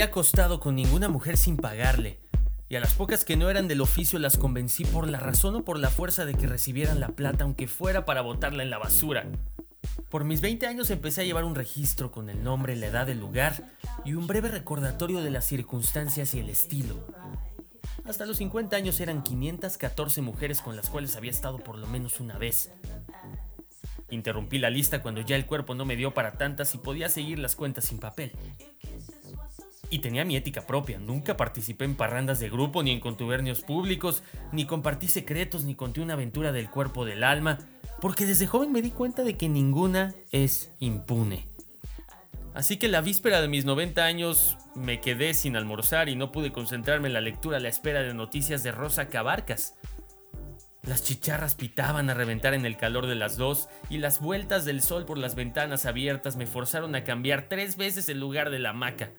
Había 0.00 0.12
acostado 0.12 0.60
con 0.60 0.76
ninguna 0.76 1.10
mujer 1.10 1.36
sin 1.36 1.58
pagarle, 1.58 2.20
y 2.70 2.76
a 2.76 2.80
las 2.80 2.94
pocas 2.94 3.22
que 3.22 3.36
no 3.36 3.50
eran 3.50 3.68
del 3.68 3.82
oficio 3.82 4.18
las 4.18 4.38
convencí 4.38 4.86
por 4.86 5.06
la 5.06 5.20
razón 5.20 5.56
o 5.56 5.62
por 5.62 5.78
la 5.78 5.90
fuerza 5.90 6.24
de 6.24 6.32
que 6.32 6.46
recibieran 6.46 7.00
la 7.00 7.08
plata 7.08 7.44
aunque 7.44 7.68
fuera 7.68 8.06
para 8.06 8.22
botarla 8.22 8.62
en 8.62 8.70
la 8.70 8.78
basura. 8.78 9.26
Por 10.08 10.24
mis 10.24 10.40
20 10.40 10.66
años 10.66 10.88
empecé 10.88 11.20
a 11.20 11.24
llevar 11.24 11.44
un 11.44 11.54
registro 11.54 12.10
con 12.10 12.30
el 12.30 12.42
nombre, 12.42 12.76
la 12.76 12.86
edad, 12.86 13.10
el 13.10 13.20
lugar 13.20 13.62
y 14.02 14.14
un 14.14 14.26
breve 14.26 14.48
recordatorio 14.48 15.20
de 15.20 15.32
las 15.32 15.44
circunstancias 15.44 16.32
y 16.32 16.38
el 16.38 16.48
estilo. 16.48 17.06
Hasta 18.06 18.24
los 18.24 18.38
50 18.38 18.74
años 18.74 19.00
eran 19.00 19.22
514 19.22 20.22
mujeres 20.22 20.62
con 20.62 20.76
las 20.76 20.88
cuales 20.88 21.14
había 21.14 21.30
estado 21.30 21.58
por 21.58 21.76
lo 21.76 21.86
menos 21.86 22.20
una 22.20 22.38
vez. 22.38 22.72
Interrumpí 24.08 24.58
la 24.58 24.70
lista 24.70 25.02
cuando 25.02 25.20
ya 25.20 25.36
el 25.36 25.44
cuerpo 25.44 25.74
no 25.74 25.84
me 25.84 25.96
dio 25.96 26.14
para 26.14 26.38
tantas 26.38 26.74
y 26.74 26.78
podía 26.78 27.10
seguir 27.10 27.38
las 27.38 27.54
cuentas 27.54 27.84
sin 27.84 27.98
papel. 27.98 28.32
Y 29.90 29.98
tenía 29.98 30.24
mi 30.24 30.36
ética 30.36 30.66
propia, 30.66 31.00
nunca 31.00 31.36
participé 31.36 31.84
en 31.84 31.96
parrandas 31.96 32.38
de 32.38 32.48
grupo 32.48 32.82
ni 32.82 32.92
en 32.92 33.00
contubernios 33.00 33.60
públicos, 33.62 34.22
ni 34.52 34.64
compartí 34.64 35.08
secretos 35.08 35.64
ni 35.64 35.74
conté 35.74 36.00
una 36.00 36.14
aventura 36.14 36.52
del 36.52 36.70
cuerpo 36.70 37.04
del 37.04 37.24
alma, 37.24 37.58
porque 38.00 38.24
desde 38.24 38.46
joven 38.46 38.70
me 38.70 38.82
di 38.82 38.92
cuenta 38.92 39.24
de 39.24 39.36
que 39.36 39.48
ninguna 39.48 40.14
es 40.30 40.72
impune. 40.78 41.48
Así 42.54 42.76
que 42.78 42.88
la 42.88 43.00
víspera 43.00 43.40
de 43.40 43.48
mis 43.48 43.64
90 43.64 44.04
años 44.04 44.56
me 44.74 45.00
quedé 45.00 45.34
sin 45.34 45.56
almorzar 45.56 46.08
y 46.08 46.16
no 46.16 46.32
pude 46.32 46.52
concentrarme 46.52 47.08
en 47.08 47.14
la 47.14 47.20
lectura 47.20 47.58
a 47.58 47.60
la 47.60 47.68
espera 47.68 48.02
de 48.02 48.14
noticias 48.14 48.62
de 48.62 48.72
Rosa 48.72 49.08
Cabarcas. 49.08 49.74
Las 50.82 51.04
chicharras 51.04 51.54
pitaban 51.54 52.08
a 52.10 52.14
reventar 52.14 52.54
en 52.54 52.64
el 52.64 52.76
calor 52.76 53.06
de 53.06 53.14
las 53.14 53.36
dos 53.36 53.68
y 53.90 53.98
las 53.98 54.20
vueltas 54.20 54.64
del 54.64 54.80
sol 54.80 55.04
por 55.04 55.18
las 55.18 55.34
ventanas 55.34 55.84
abiertas 55.84 56.36
me 56.36 56.46
forzaron 56.46 56.94
a 56.94 57.04
cambiar 57.04 57.48
tres 57.48 57.76
veces 57.76 58.08
el 58.08 58.18
lugar 58.18 58.50
de 58.50 58.58
la 58.58 58.70
hamaca. 58.70 59.10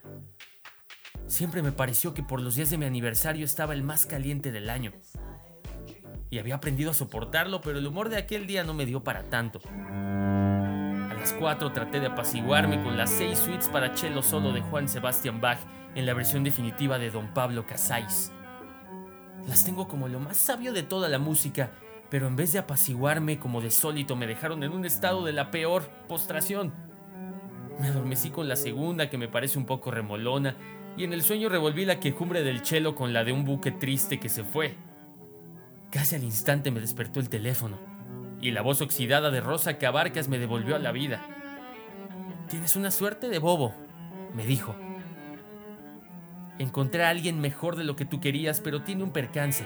Siempre 1.32 1.62
me 1.62 1.72
pareció 1.72 2.14
que 2.14 2.24
por 2.24 2.42
los 2.42 2.56
días 2.56 2.72
de 2.72 2.78
mi 2.78 2.84
aniversario 2.84 3.46
estaba 3.46 3.74
el 3.74 3.84
más 3.84 4.06
caliente 4.06 4.52
del 4.52 4.70
año 4.70 4.92
y 6.30 6.40
había 6.40 6.56
aprendido 6.56 6.92
a 6.92 6.94
soportarlo, 6.94 7.62
pero 7.62 7.80
el 7.80 7.88
humor 7.88 8.10
de 8.10 8.18
aquel 8.18 8.48
día 8.48 8.66
no 8.66 8.74
me 8.74 8.86
dio 8.86 9.02
para 9.02 9.24
tanto. 9.30 9.62
A 9.72 11.14
las 11.18 11.32
4 11.32 11.72
traté 11.72 12.02
de 12.02 12.08
apaciguarme 12.08 12.84
con 12.84 12.98
las 12.98 13.12
6 13.12 13.40
suites 13.40 13.70
para 13.70 13.96
cello 13.96 14.22
solo 14.22 14.52
de 14.52 14.60
Juan 14.60 14.90
Sebastian 14.90 15.40
Bach 15.40 15.60
en 15.96 16.06
la 16.06 16.14
versión 16.14 16.44
definitiva 16.44 17.00
de 17.00 17.12
Don 17.12 17.34
Pablo 17.34 17.66
Casais. 17.66 18.34
Las 19.48 19.64
tengo 19.64 19.88
como 19.88 20.10
lo 20.10 20.20
más 20.20 20.36
sabio 20.36 20.74
de 20.74 20.84
toda 20.84 21.08
la 21.08 21.18
música, 21.18 21.72
pero 22.10 22.28
en 22.28 22.36
vez 22.36 22.52
de 22.52 22.60
apaciguarme 22.60 23.40
como 23.40 23.62
de 23.62 23.72
sólito 23.72 24.18
me 24.18 24.28
dejaron 24.28 24.64
en 24.64 24.74
un 24.74 24.84
estado 24.84 25.24
de 25.24 25.32
la 25.32 25.50
peor 25.50 25.90
postración. 26.10 26.74
Me 27.80 27.88
adormecí 27.88 28.32
con 28.32 28.50
la 28.50 28.58
segunda 28.58 29.10
que 29.10 29.18
me 29.18 29.30
parece 29.30 29.58
un 29.58 29.66
poco 29.66 29.92
remolona 29.92 30.58
y 30.98 31.04
en 31.04 31.14
el 31.14 31.24
sueño 31.24 31.50
revolví 31.50 31.86
la 31.86 32.00
quejumbre 32.00 32.44
del 32.44 32.62
chelo 32.62 32.96
con 32.96 33.14
la 33.14 33.24
de 33.24 33.32
un 33.32 33.46
buque 33.46 33.72
triste 33.72 34.20
que 34.20 34.30
se 34.30 34.44
fue. 34.44 34.76
Casi 35.90 36.16
al 36.16 36.24
instante 36.24 36.72
me 36.72 36.80
despertó 36.80 37.20
el 37.20 37.30
teléfono 37.30 37.78
y 38.42 38.52
la 38.52 38.62
voz 38.62 38.82
oxidada 38.82 39.30
de 39.30 39.42
Rosa 39.42 39.78
Cabarcas 39.78 40.28
me 40.28 40.40
devolvió 40.40 40.76
a 40.76 40.80
la 40.80 40.92
vida. 40.92 41.22
Tienes 42.50 42.76
una 42.76 42.92
suerte 42.92 43.30
de 43.30 43.40
bobo, 43.40 43.74
me 44.34 44.46
dijo. 44.46 44.76
Encontré 46.58 47.04
a 47.04 47.10
alguien 47.10 47.40
mejor 47.40 47.76
de 47.76 47.84
lo 47.84 47.96
que 47.96 48.06
tú 48.06 48.20
querías, 48.20 48.60
pero 48.62 48.84
tiene 48.84 49.04
un 49.04 49.12
percance. 49.12 49.66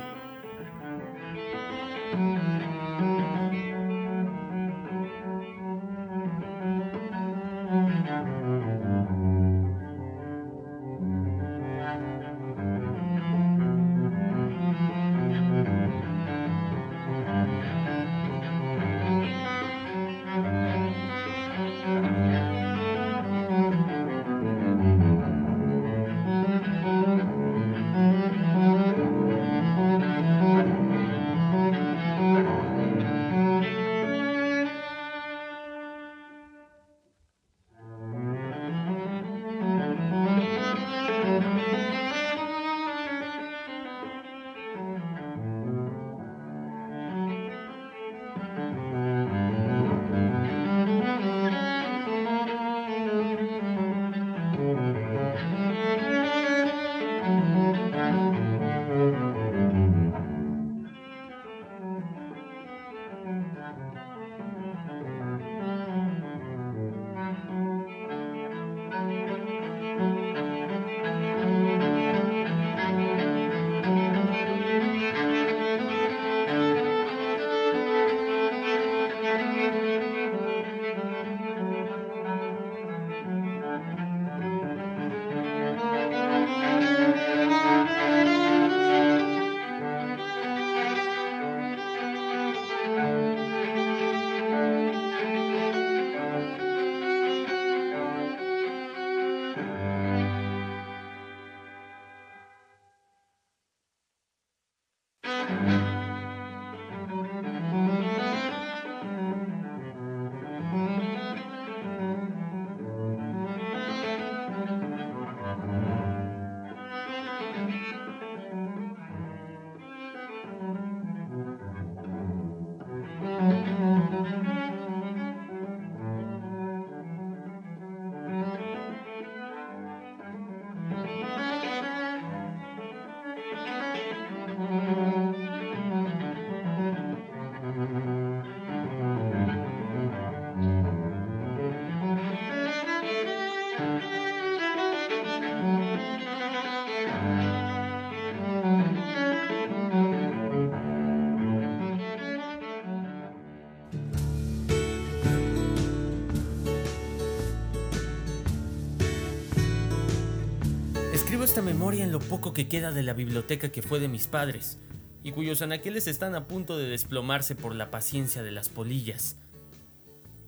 Esta 161.55 161.63
memoria 161.63 162.03
en 162.03 162.11
lo 162.11 162.19
poco 162.19 162.51
que 162.51 162.67
queda 162.67 162.91
de 162.91 163.01
la 163.01 163.13
biblioteca 163.13 163.69
que 163.69 163.81
fue 163.81 164.01
de 164.01 164.09
mis 164.09 164.27
padres, 164.27 164.77
y 165.23 165.31
cuyos 165.31 165.61
anaqueles 165.61 166.05
están 166.05 166.35
a 166.35 166.47
punto 166.47 166.77
de 166.77 166.89
desplomarse 166.89 167.55
por 167.55 167.73
la 167.73 167.89
paciencia 167.91 168.43
de 168.43 168.51
las 168.51 168.67
polillas. 168.67 169.37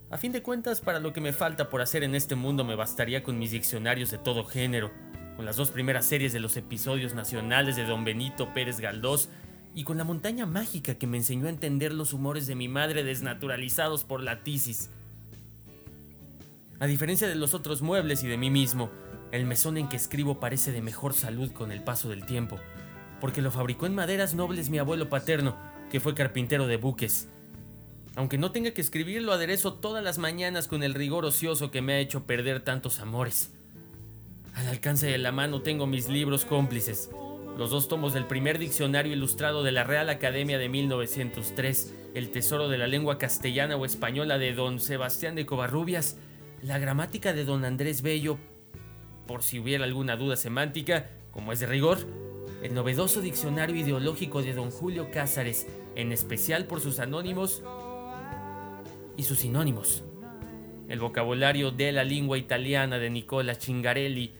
A 0.09 0.17
fin 0.17 0.33
de 0.33 0.41
cuentas, 0.41 0.81
para 0.81 0.99
lo 0.99 1.13
que 1.13 1.21
me 1.21 1.31
falta 1.31 1.69
por 1.69 1.79
hacer 1.79 2.03
en 2.03 2.13
este 2.13 2.35
mundo 2.35 2.65
me 2.65 2.75
bastaría 2.75 3.23
con 3.23 3.39
mis 3.39 3.51
diccionarios 3.51 4.11
de 4.11 4.17
todo 4.17 4.43
género, 4.43 4.91
con 5.37 5.45
las 5.45 5.55
dos 5.55 5.71
primeras 5.71 6.05
series 6.05 6.33
de 6.33 6.41
los 6.41 6.57
episodios 6.57 7.13
nacionales 7.13 7.77
de 7.77 7.85
Don 7.85 8.03
Benito 8.03 8.53
Pérez 8.53 8.81
Galdós 8.81 9.29
y 9.73 9.85
con 9.85 9.97
la 9.97 10.03
montaña 10.03 10.45
mágica 10.45 10.95
que 10.95 11.07
me 11.07 11.15
enseñó 11.15 11.45
a 11.45 11.51
entender 11.51 11.93
los 11.93 12.11
humores 12.11 12.47
de 12.47 12.55
mi 12.55 12.67
madre 12.67 13.05
desnaturalizados 13.05 14.03
por 14.03 14.21
la 14.21 14.43
tisis. 14.43 14.89
A 16.79 16.85
diferencia 16.85 17.29
de 17.29 17.35
los 17.35 17.53
otros 17.53 17.81
muebles 17.81 18.23
y 18.23 18.27
de 18.27 18.37
mí 18.37 18.49
mismo, 18.49 18.91
El 19.31 19.45
mesón 19.45 19.77
en 19.77 19.89
que 19.89 19.97
escribo 19.97 20.39
parece 20.39 20.71
de 20.71 20.81
mejor 20.81 21.13
salud 21.13 21.51
con 21.51 21.71
el 21.71 21.83
paso 21.83 22.09
del 22.09 22.25
tiempo, 22.25 22.59
porque 23.19 23.41
lo 23.41 23.51
fabricó 23.51 23.85
en 23.85 23.95
maderas 23.95 24.35
nobles 24.35 24.69
mi 24.69 24.77
abuelo 24.77 25.09
paterno, 25.09 25.57
que 25.89 25.99
fue 25.99 26.15
carpintero 26.15 26.67
de 26.67 26.77
buques. 26.77 27.29
Aunque 28.15 28.37
no 28.37 28.51
tenga 28.51 28.71
que 28.71 28.81
escribir, 28.81 29.21
lo 29.21 29.33
aderezo 29.33 29.73
todas 29.75 30.03
las 30.03 30.17
mañanas 30.17 30.67
con 30.67 30.81
el 30.81 30.93
rigor 30.93 31.25
ocioso 31.25 31.71
que 31.71 31.81
me 31.81 31.93
ha 31.93 31.99
hecho 31.99 32.25
perder 32.25 32.61
tantos 32.61 32.99
amores. 32.99 33.53
Al 34.55 34.67
alcance 34.67 35.07
de 35.07 35.17
la 35.17 35.31
mano 35.31 35.61
tengo 35.61 35.85
mis 35.85 36.09
libros 36.09 36.45
cómplices, 36.45 37.11
los 37.57 37.69
dos 37.71 37.87
tomos 37.87 38.13
del 38.13 38.25
primer 38.25 38.59
diccionario 38.59 39.13
ilustrado 39.13 39.63
de 39.63 39.71
la 39.71 39.83
Real 39.83 40.09
Academia 40.09 40.57
de 40.57 40.69
1903, 40.69 41.93
El 42.15 42.31
Tesoro 42.31 42.69
de 42.69 42.77
la 42.77 42.87
Lengua 42.87 43.17
Castellana 43.17 43.75
o 43.75 43.85
Española 43.85 44.37
de 44.37 44.53
don 44.53 44.79
Sebastián 44.79 45.35
de 45.35 45.45
Covarrubias, 45.45 46.17
la 46.61 46.79
gramática 46.79 47.33
de 47.33 47.45
don 47.45 47.65
Andrés 47.65 48.01
Bello, 48.01 48.37
por 49.27 49.43
si 49.43 49.59
hubiera 49.59 49.83
alguna 49.83 50.15
duda 50.15 50.35
semántica, 50.35 51.09
como 51.31 51.51
es 51.51 51.59
de 51.59 51.67
rigor, 51.67 51.99
el 52.63 52.73
novedoso 52.73 53.21
diccionario 53.21 53.75
ideológico 53.75 54.41
de 54.41 54.53
don 54.53 54.71
Julio 54.71 55.11
Cázares, 55.11 55.67
en 55.95 56.11
especial 56.11 56.65
por 56.65 56.81
sus 56.81 56.99
anónimos 56.99 57.61
y 59.15 59.23
sus 59.23 59.39
sinónimos, 59.39 60.03
el 60.87 60.99
vocabulario 60.99 61.71
de 61.71 61.91
la 61.91 62.03
lengua 62.03 62.37
italiana 62.37 62.97
de 62.97 63.09
Nicola 63.09 63.53
Cingarelli, 63.53 64.33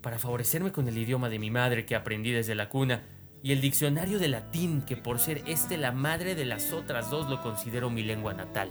para 0.00 0.18
favorecerme 0.18 0.72
con 0.72 0.88
el 0.88 0.98
idioma 0.98 1.28
de 1.28 1.38
mi 1.38 1.50
madre 1.50 1.86
que 1.86 1.94
aprendí 1.94 2.32
desde 2.32 2.56
la 2.56 2.68
cuna, 2.68 3.02
y 3.44 3.52
el 3.52 3.60
diccionario 3.60 4.18
de 4.18 4.28
latín 4.28 4.82
que 4.82 4.96
por 4.96 5.18
ser 5.18 5.42
este 5.46 5.76
la 5.76 5.92
madre 5.92 6.34
de 6.34 6.44
las 6.44 6.72
otras 6.72 7.10
dos 7.10 7.28
lo 7.28 7.42
considero 7.42 7.90
mi 7.90 8.02
lengua 8.02 8.32
natal. 8.34 8.70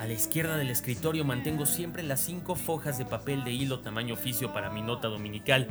A 0.00 0.06
la 0.06 0.14
izquierda 0.14 0.56
del 0.56 0.70
escritorio 0.70 1.26
mantengo 1.26 1.66
siempre 1.66 2.02
las 2.02 2.20
cinco 2.20 2.54
fojas 2.54 2.96
de 2.96 3.04
papel 3.04 3.44
de 3.44 3.52
hilo 3.52 3.80
tamaño 3.80 4.14
oficio 4.14 4.50
para 4.50 4.70
mi 4.70 4.80
nota 4.80 5.08
dominical 5.08 5.68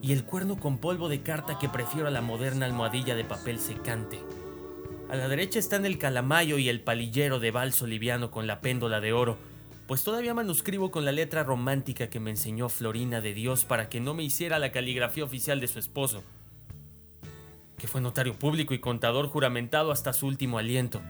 y 0.00 0.12
el 0.12 0.22
cuerno 0.22 0.56
con 0.56 0.78
polvo 0.78 1.08
de 1.08 1.22
carta 1.22 1.58
que 1.58 1.68
prefiero 1.68 2.06
a 2.06 2.12
la 2.12 2.20
moderna 2.20 2.64
almohadilla 2.64 3.16
de 3.16 3.24
papel 3.24 3.58
secante. 3.58 4.20
A 5.10 5.16
la 5.16 5.26
derecha 5.26 5.58
están 5.58 5.84
el 5.84 5.98
calamayo 5.98 6.58
y 6.58 6.68
el 6.68 6.80
palillero 6.80 7.40
de 7.40 7.50
balso 7.50 7.88
liviano 7.88 8.30
con 8.30 8.46
la 8.46 8.60
péndola 8.60 9.00
de 9.00 9.12
oro, 9.12 9.36
pues 9.88 10.04
todavía 10.04 10.32
manuscribo 10.32 10.92
con 10.92 11.04
la 11.04 11.10
letra 11.10 11.42
romántica 11.42 12.08
que 12.08 12.20
me 12.20 12.30
enseñó 12.30 12.68
Florina 12.68 13.20
de 13.20 13.34
Dios 13.34 13.64
para 13.64 13.88
que 13.88 13.98
no 13.98 14.14
me 14.14 14.22
hiciera 14.22 14.60
la 14.60 14.70
caligrafía 14.70 15.24
oficial 15.24 15.58
de 15.58 15.66
su 15.66 15.80
esposo, 15.80 16.22
que 17.78 17.88
fue 17.88 18.00
notario 18.00 18.34
público 18.34 18.74
y 18.74 18.78
contador 18.78 19.26
juramentado 19.26 19.90
hasta 19.90 20.12
su 20.12 20.28
último 20.28 20.58
aliento. 20.58 21.02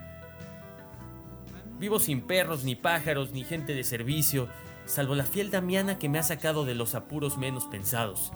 Vivo 1.82 1.98
sin 1.98 2.20
perros, 2.20 2.62
ni 2.62 2.76
pájaros, 2.76 3.32
ni 3.32 3.42
gente 3.42 3.74
de 3.74 3.82
servicio, 3.82 4.48
salvo 4.84 5.16
la 5.16 5.24
fiel 5.24 5.50
Damiana 5.50 5.98
que 5.98 6.08
me 6.08 6.20
ha 6.20 6.22
sacado 6.22 6.64
de 6.64 6.76
los 6.76 6.94
apuros 6.94 7.38
menos 7.38 7.64
pensados. 7.64 8.30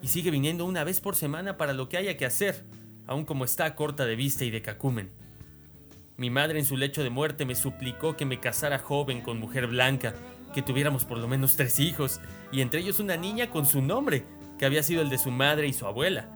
Y 0.00 0.06
sigue 0.06 0.30
viniendo 0.30 0.64
una 0.64 0.84
vez 0.84 1.00
por 1.00 1.16
semana 1.16 1.56
para 1.56 1.72
lo 1.72 1.88
que 1.88 1.96
haya 1.96 2.16
que 2.16 2.24
hacer, 2.24 2.62
aun 3.08 3.24
como 3.24 3.44
está 3.44 3.74
corta 3.74 4.06
de 4.06 4.14
vista 4.14 4.44
y 4.44 4.52
de 4.52 4.62
cacumen. 4.62 5.10
Mi 6.16 6.30
madre 6.30 6.60
en 6.60 6.66
su 6.66 6.76
lecho 6.76 7.02
de 7.02 7.10
muerte 7.10 7.44
me 7.44 7.56
suplicó 7.56 8.16
que 8.16 8.26
me 8.26 8.38
casara 8.38 8.78
joven 8.78 9.22
con 9.22 9.40
mujer 9.40 9.66
blanca, 9.66 10.14
que 10.54 10.62
tuviéramos 10.62 11.04
por 11.04 11.18
lo 11.18 11.26
menos 11.26 11.56
tres 11.56 11.80
hijos, 11.80 12.20
y 12.52 12.60
entre 12.60 12.78
ellos 12.78 13.00
una 13.00 13.16
niña 13.16 13.50
con 13.50 13.66
su 13.66 13.82
nombre, 13.82 14.24
que 14.56 14.66
había 14.66 14.84
sido 14.84 15.02
el 15.02 15.10
de 15.10 15.18
su 15.18 15.32
madre 15.32 15.66
y 15.66 15.72
su 15.72 15.84
abuela. 15.84 16.28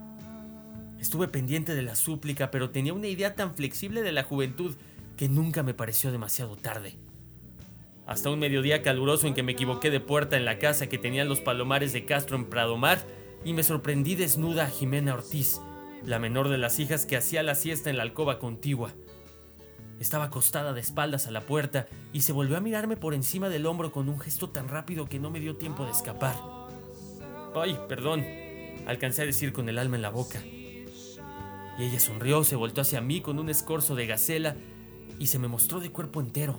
Estuve 0.98 1.28
pendiente 1.28 1.76
de 1.76 1.82
la 1.82 1.94
súplica, 1.94 2.50
pero 2.50 2.70
tenía 2.70 2.94
una 2.94 3.06
idea 3.06 3.36
tan 3.36 3.54
flexible 3.54 4.02
de 4.02 4.10
la 4.10 4.24
juventud 4.24 4.74
que 5.16 5.28
nunca 5.28 5.62
me 5.62 5.74
pareció 5.74 6.12
demasiado 6.12 6.56
tarde. 6.56 6.96
Hasta 8.06 8.30
un 8.30 8.40
mediodía 8.40 8.82
caluroso 8.82 9.26
en 9.26 9.34
que 9.34 9.44
me 9.44 9.52
equivoqué 9.52 9.90
de 9.90 10.00
puerta 10.00 10.36
en 10.36 10.44
la 10.44 10.58
casa 10.58 10.88
que 10.88 10.98
tenían 10.98 11.28
los 11.28 11.40
palomares 11.40 11.92
de 11.92 12.04
Castro 12.04 12.36
en 12.36 12.46
Pradomar 12.46 13.04
y 13.44 13.52
me 13.52 13.62
sorprendí 13.62 14.16
desnuda 14.16 14.64
a 14.64 14.70
Jimena 14.70 15.14
Ortiz, 15.14 15.60
la 16.04 16.18
menor 16.18 16.48
de 16.48 16.58
las 16.58 16.80
hijas 16.80 17.06
que 17.06 17.16
hacía 17.16 17.42
la 17.42 17.54
siesta 17.54 17.88
en 17.88 17.96
la 17.96 18.02
alcoba 18.02 18.38
contigua. 18.38 18.92
Estaba 20.00 20.24
acostada 20.24 20.72
de 20.72 20.80
espaldas 20.80 21.26
a 21.26 21.30
la 21.30 21.42
puerta 21.42 21.86
y 22.12 22.22
se 22.22 22.32
volvió 22.32 22.56
a 22.56 22.60
mirarme 22.60 22.96
por 22.96 23.14
encima 23.14 23.48
del 23.48 23.66
hombro 23.66 23.92
con 23.92 24.08
un 24.08 24.18
gesto 24.18 24.48
tan 24.48 24.68
rápido 24.68 25.08
que 25.08 25.20
no 25.20 25.30
me 25.30 25.40
dio 25.40 25.56
tiempo 25.56 25.84
de 25.84 25.92
escapar. 25.92 26.34
Ay, 27.54 27.78
perdón, 27.88 28.24
alcancé 28.86 29.22
a 29.22 29.26
decir 29.26 29.52
con 29.52 29.68
el 29.68 29.78
alma 29.78 29.96
en 29.96 30.02
la 30.02 30.10
boca. 30.10 30.42
Y 31.78 31.84
ella 31.84 32.00
sonrió, 32.00 32.44
se 32.44 32.56
voltó 32.56 32.80
hacia 32.80 33.00
mí 33.00 33.20
con 33.20 33.38
un 33.38 33.50
escorzo 33.50 33.94
de 33.94 34.06
gacela 34.06 34.56
y 35.20 35.26
se 35.26 35.38
me 35.38 35.46
mostró 35.46 35.78
de 35.78 35.92
cuerpo 35.92 36.20
entero. 36.20 36.58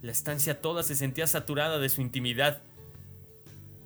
La 0.00 0.12
estancia 0.12 0.62
toda 0.62 0.84
se 0.84 0.94
sentía 0.94 1.26
saturada 1.26 1.78
de 1.78 1.88
su 1.88 2.00
intimidad. 2.00 2.62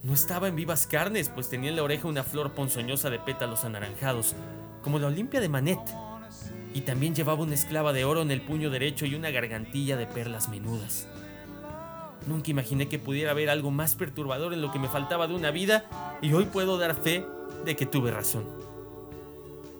No 0.03 0.13
estaba 0.13 0.47
en 0.47 0.57
vivas 0.57 0.87
carnes, 0.87 1.31
pues 1.31 1.49
tenía 1.49 1.71
en 1.71 1.77
la 1.77 1.83
oreja 1.83 2.07
una 2.07 2.23
flor 2.23 2.53
ponzoñosa 2.53 3.09
de 3.09 3.19
pétalos 3.19 3.65
anaranjados, 3.65 4.37
como 4.83 4.99
la 4.99 5.07
Olimpia 5.07 5.41
de 5.41 5.49
Manet 5.49 5.81
y 6.75 6.83
también 6.83 7.15
llevaba 7.15 7.43
una 7.43 7.55
esclava 7.55 7.95
de 7.95 8.05
oro 8.05 8.21
en 8.21 8.31
el 8.31 8.43
puño 8.43 8.69
derecho 8.69 9.07
y 9.07 9.15
una 9.15 9.31
gargantilla 9.31 9.97
de 9.97 10.07
perlas 10.07 10.51
menudas. 10.51 11.09
Nunca 12.27 12.51
imaginé 12.51 12.89
que 12.89 12.99
pudiera 12.99 13.31
haber 13.31 13.49
algo 13.49 13.71
más 13.71 13.95
perturbador 13.95 14.53
en 14.53 14.61
lo 14.61 14.71
que 14.71 14.79
me 14.79 14.89
faltaba 14.89 15.27
de 15.27 15.35
una 15.35 15.51
vida 15.51 16.19
y 16.21 16.35
hoy 16.35 16.45
puedo 16.45 16.77
dar 16.77 16.95
fe 16.95 17.25
de 17.65 17.75
que 17.75 17.87
tuve 17.87 18.11
razón. 18.11 18.45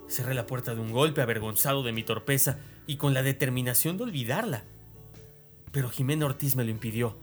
Cerré 0.09 0.35
la 0.35 0.47
puerta 0.47 0.75
de 0.75 0.81
un 0.81 0.93
golpe 0.93 1.21
avergonzado 1.21 1.83
de 1.83 1.93
mi 1.93 2.03
torpeza 2.03 2.59
y 2.87 2.97
con 2.97 3.15
la 3.15 3.23
determinación 3.23 3.97
de 3.97 4.05
olvidarla. 4.05 4.65
Pero 5.73 5.91
Jimena 5.91 6.27
Ortiz 6.27 6.57
me 6.57 6.65
lo 6.65 6.71
impidió. 6.71 7.17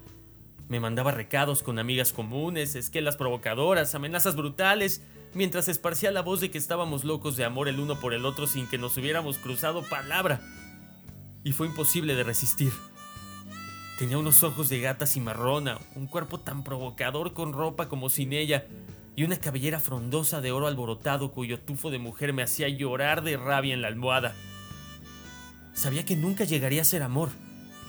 Me 0.69 0.79
mandaba 0.79 1.11
recados 1.11 1.63
con 1.63 1.79
amigas 1.79 2.13
comunes, 2.13 2.75
esquelas 2.75 3.17
provocadoras, 3.17 3.95
amenazas 3.95 4.35
brutales 4.35 5.01
mientras 5.33 5.67
esparcía 5.67 6.11
la 6.11 6.21
voz 6.21 6.41
de 6.41 6.49
que 6.51 6.57
estábamos 6.57 7.03
locos 7.03 7.37
de 7.37 7.45
amor 7.45 7.67
el 7.67 7.79
uno 7.79 7.99
por 7.99 8.13
el 8.13 8.25
otro 8.25 8.47
sin 8.47 8.67
que 8.67 8.77
nos 8.77 8.97
hubiéramos 8.97 9.37
cruzado 9.37 9.83
palabra. 9.83 10.41
Y 11.43 11.51
fue 11.51 11.67
imposible 11.67 12.15
de 12.15 12.23
resistir. 12.23 12.73
Tenía 13.99 14.17
unos 14.17 14.43
ojos 14.43 14.69
de 14.69 14.79
gata 14.79 15.07
cimarrona, 15.07 15.79
un 15.95 16.07
cuerpo 16.07 16.39
tan 16.39 16.63
provocador 16.63 17.33
con 17.33 17.53
ropa 17.53 17.87
como 17.87 18.09
sin 18.09 18.33
ella, 18.33 18.65
y 19.15 19.23
una 19.23 19.37
cabellera 19.37 19.79
frondosa 19.79 20.41
de 20.41 20.51
oro 20.51 20.67
alborotado 20.67 21.31
cuyo 21.31 21.59
tufo 21.59 21.89
de 21.89 21.97
mujer 21.97 22.33
me 22.33 22.43
hacía 22.43 22.67
llorar 22.69 23.23
de 23.23 23.37
rabia 23.37 23.73
en 23.73 23.81
la 23.81 23.87
almohada. 23.87 24.35
Sabía 25.77 26.05
que 26.05 26.15
nunca 26.15 26.43
llegaría 26.43 26.81
a 26.81 26.85
ser 26.85 27.03
amor, 27.03 27.29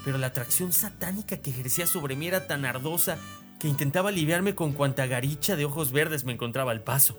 pero 0.04 0.18
la 0.18 0.26
atracción 0.26 0.74
satánica 0.74 1.38
que 1.38 1.48
ejercía 1.48 1.86
sobre 1.86 2.16
mí 2.16 2.26
era 2.26 2.46
tan 2.46 2.66
ardosa 2.66 3.16
que 3.58 3.66
intentaba 3.66 4.10
aliviarme 4.10 4.54
con 4.54 4.74
cuanta 4.74 5.06
garicha 5.06 5.56
de 5.56 5.64
ojos 5.64 5.90
verdes 5.90 6.24
me 6.24 6.34
encontraba 6.34 6.70
al 6.70 6.82
paso. 6.82 7.18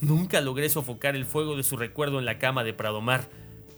Nunca 0.00 0.40
logré 0.40 0.68
sofocar 0.68 1.14
el 1.14 1.24
fuego 1.24 1.56
de 1.56 1.62
su 1.62 1.76
recuerdo 1.76 2.18
en 2.18 2.24
la 2.24 2.40
cama 2.40 2.64
de 2.64 2.72
Pradomar, 2.74 3.28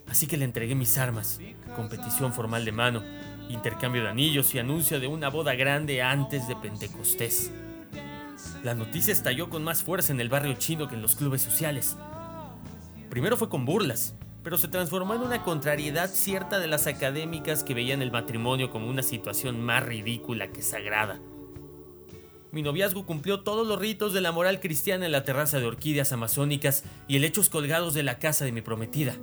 así 0.08 0.26
que 0.26 0.38
le 0.38 0.46
entregué 0.46 0.74
mis 0.74 0.96
armas, 0.96 1.38
competición 1.76 2.32
formal 2.32 2.64
de 2.64 2.72
mano, 2.72 3.02
intercambio 3.50 4.04
de 4.04 4.08
anillos 4.08 4.54
y 4.54 4.60
anuncio 4.60 5.00
de 5.00 5.06
una 5.06 5.28
boda 5.28 5.54
grande 5.54 6.00
antes 6.00 6.48
de 6.48 6.56
Pentecostés. 6.56 7.52
La 8.62 8.74
noticia 8.74 9.12
estalló 9.12 9.50
con 9.50 9.62
más 9.62 9.82
fuerza 9.82 10.14
en 10.14 10.20
el 10.20 10.30
barrio 10.30 10.54
chino 10.54 10.88
que 10.88 10.94
en 10.94 11.02
los 11.02 11.14
clubes 11.14 11.42
sociales. 11.42 11.98
Primero 13.10 13.36
fue 13.36 13.50
con 13.50 13.66
burlas, 13.66 14.14
pero 14.44 14.58
se 14.58 14.68
transformó 14.68 15.14
en 15.14 15.22
una 15.22 15.42
contrariedad 15.42 16.10
cierta 16.10 16.58
de 16.58 16.68
las 16.68 16.86
académicas 16.86 17.64
que 17.64 17.72
veían 17.72 18.02
el 18.02 18.12
matrimonio 18.12 18.70
como 18.70 18.88
una 18.88 19.02
situación 19.02 19.62
más 19.62 19.82
ridícula 19.82 20.52
que 20.52 20.60
sagrada. 20.60 21.18
Mi 22.52 22.62
noviazgo 22.62 23.06
cumplió 23.06 23.40
todos 23.40 23.66
los 23.66 23.80
ritos 23.80 24.12
de 24.12 24.20
la 24.20 24.30
moral 24.30 24.60
cristiana 24.60 25.06
en 25.06 25.12
la 25.12 25.24
terraza 25.24 25.58
de 25.58 25.66
orquídeas 25.66 26.12
amazónicas 26.12 26.84
y 27.08 27.16
helechos 27.16 27.48
colgados 27.48 27.94
de 27.94 28.04
la 28.04 28.18
casa 28.18 28.44
de 28.44 28.52
mi 28.52 28.60
prometida. 28.60 29.16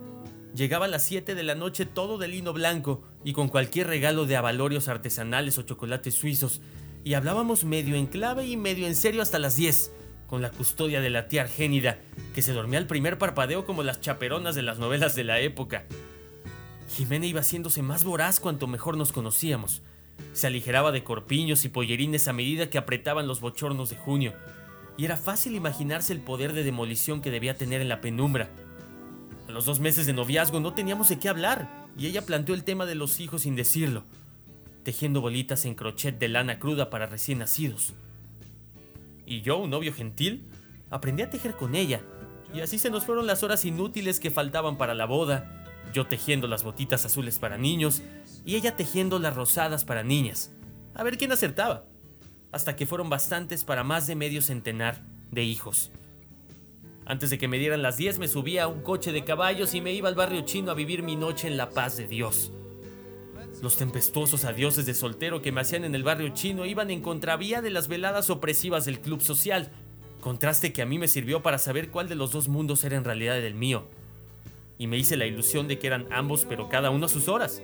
Llegaba 0.56 0.86
a 0.86 0.90
las 0.90 1.04
7 1.06 1.36
de 1.36 1.44
la 1.44 1.56
noche 1.56 1.86
todo 1.86 2.18
de 2.18 2.28
lino 2.28 2.52
blanco 2.52 3.04
y 3.24 3.32
con 3.32 3.48
cualquier 3.48 3.88
regalo 3.88 4.26
de 4.26 4.36
avalorios 4.36 4.90
artesanales 4.90 5.58
o 5.60 5.62
chocolates 5.62 6.16
suizos, 6.16 6.62
y 7.04 7.14
hablábamos 7.14 7.64
medio 7.64 7.96
en 7.96 8.08
clave 8.08 8.46
y 8.48 8.58
medio 8.58 8.86
en 8.86 8.96
serio 8.96 9.22
hasta 9.22 9.40
las 9.40 9.56
10, 9.56 9.94
con 10.32 10.42
la 10.42 10.50
custodia 10.50 11.02
de 11.02 11.10
la 11.10 11.28
tía 11.28 11.42
Argénida, 11.42 12.00
que 12.34 12.42
se 12.42 12.54
dormía 12.54 12.80
al 12.80 12.88
primer 12.88 13.18
parpadeo 13.18 13.66
como 13.66 13.84
las 13.84 14.00
chaperonas 14.00 14.56
de 14.56 14.62
las 14.62 14.80
novelas 14.80 15.14
de 15.14 15.26
la 15.26 15.42
época. 15.42 15.84
Jimena 16.88 17.26
iba 17.26 17.42
haciéndose 17.42 17.82
más 17.82 18.06
voraz 18.06 18.40
cuanto 18.40 18.66
mejor 18.66 18.96
nos 18.96 19.12
conocíamos. 19.12 19.82
Se 20.32 20.48
aligeraba 20.48 20.94
de 20.94 21.04
corpiños 21.04 21.66
y 21.66 21.70
pollerines 21.70 22.30
a 22.30 22.34
medida 22.34 22.70
que 22.70 22.78
apretaban 22.78 23.28
los 23.28 23.42
bochornos 23.42 23.90
de 23.90 23.98
junio, 23.98 24.34
y 24.96 25.04
era 25.04 25.18
fácil 25.18 25.54
imaginarse 25.54 26.14
el 26.14 26.22
poder 26.22 26.54
de 26.54 26.64
demolición 26.64 27.20
que 27.20 27.30
debía 27.30 27.58
tener 27.58 27.82
en 27.82 27.90
la 27.90 28.00
penumbra. 28.00 28.50
A 29.50 29.52
los 29.52 29.66
dos 29.66 29.82
meses 29.82 30.06
de 30.06 30.14
noviazgo 30.14 30.62
no 30.62 30.74
teníamos 30.74 31.10
de 31.10 31.20
qué 31.20 31.28
hablar, 31.28 31.90
y 31.98 32.08
ella 32.08 32.26
planteó 32.26 32.56
el 32.56 32.64
tema 32.64 32.86
de 32.86 32.96
los 32.96 33.20
hijos 33.20 33.42
sin 33.42 33.58
decirlo, 33.58 34.06
tejiendo 34.86 35.20
bolitas 35.20 35.66
en 35.66 35.76
crochet 35.76 36.18
de 36.18 36.30
lana 36.30 36.58
cruda 36.58 36.90
para 36.90 37.06
recién 37.08 37.40
nacidos. 37.40 37.94
Y 39.26 39.42
yo, 39.42 39.58
un 39.58 39.70
novio 39.70 39.94
gentil, 39.94 40.48
aprendí 40.90 41.24
a 41.24 41.30
tejer 41.30 41.56
con 41.56 41.76
ella, 41.76 42.02
y 42.54 42.62
así 42.62 42.78
se 42.78 42.90
nos 42.90 43.06
fueron 43.06 43.28
las 43.28 43.44
horas 43.44 43.64
inútiles 43.64 44.20
que 44.20 44.32
faltaban 44.32 44.78
para 44.78 44.94
la 44.94 45.06
boda, 45.06 45.62
yo 45.94 46.08
tejiendo 46.08 46.48
las 46.48 46.64
botitas 46.64 47.06
azules 47.06 47.40
para 47.40 47.58
niños 47.58 48.02
y 48.46 48.56
ella 48.56 48.76
tejiendo 48.76 49.20
las 49.20 49.36
rosadas 49.36 49.86
para 49.86 50.04
niñas. 50.04 50.52
A 50.94 51.04
ver 51.04 51.18
quién 51.18 51.32
acertaba. 51.32 51.86
hasta 52.54 52.76
que 52.76 52.86
fueron 52.86 53.10
bastantes 53.10 53.64
para 53.64 53.86
más 53.86 54.08
de 54.08 54.16
medio 54.18 54.42
centenar 54.42 55.02
de 55.32 55.42
hijos. 55.42 55.90
Antes 57.06 57.30
de 57.30 57.38
que 57.38 57.48
me 57.48 57.58
dieran 57.58 57.82
las 57.82 57.96
10 57.96 58.20
me 58.20 58.28
subí 58.28 58.58
a 58.58 58.68
un 58.68 58.82
coche 58.82 59.14
de 59.14 59.24
caballos 59.24 59.74
y 59.74 59.80
me 59.80 59.94
iba 59.94 60.10
al 60.10 60.16
barrio 60.16 60.42
chino 60.42 60.70
a 60.70 60.74
vivir 60.74 61.02
mi 61.02 61.16
noche 61.16 61.48
en 61.48 61.56
la 61.56 61.70
paz 61.70 61.96
de 61.96 62.10
Dios. 62.10 62.52
Los 63.62 63.78
tempestuosos 63.78 64.44
adioses 64.44 64.88
de 64.88 64.96
soltero 64.96 65.44
que 65.44 65.52
me 65.52 65.62
hacían 65.62 65.84
en 65.84 65.94
el 65.94 66.04
barrio 66.04 66.30
chino 66.30 66.66
iban 66.66 66.90
en 66.90 67.02
contravía 67.02 67.62
de 67.62 67.70
las 67.70 67.88
veladas 67.88 68.32
opresivas 68.32 68.86
del 68.86 69.00
club 69.00 69.22
social, 69.22 69.70
contraste 70.20 70.74
que 70.74 70.82
a 70.82 70.88
mí 70.88 70.98
me 70.98 71.08
sirvió 71.08 71.44
para 71.44 71.60
saber 71.60 71.92
cuál 71.92 72.10
de 72.10 72.16
los 72.16 72.32
dos 72.32 72.48
mundos 72.48 72.84
era 72.84 72.98
en 72.98 73.04
realidad 73.04 73.38
el 73.38 73.54
mío. 73.54 73.86
Y 74.80 74.88
me 74.88 74.98
hice 74.98 75.16
la 75.16 75.28
ilusión 75.28 75.68
de 75.68 75.78
que 75.78 75.86
eran 75.86 76.08
ambos 76.12 76.46
pero 76.50 76.70
cada 76.70 76.90
uno 76.90 77.06
a 77.06 77.10
sus 77.10 77.28
horas, 77.28 77.62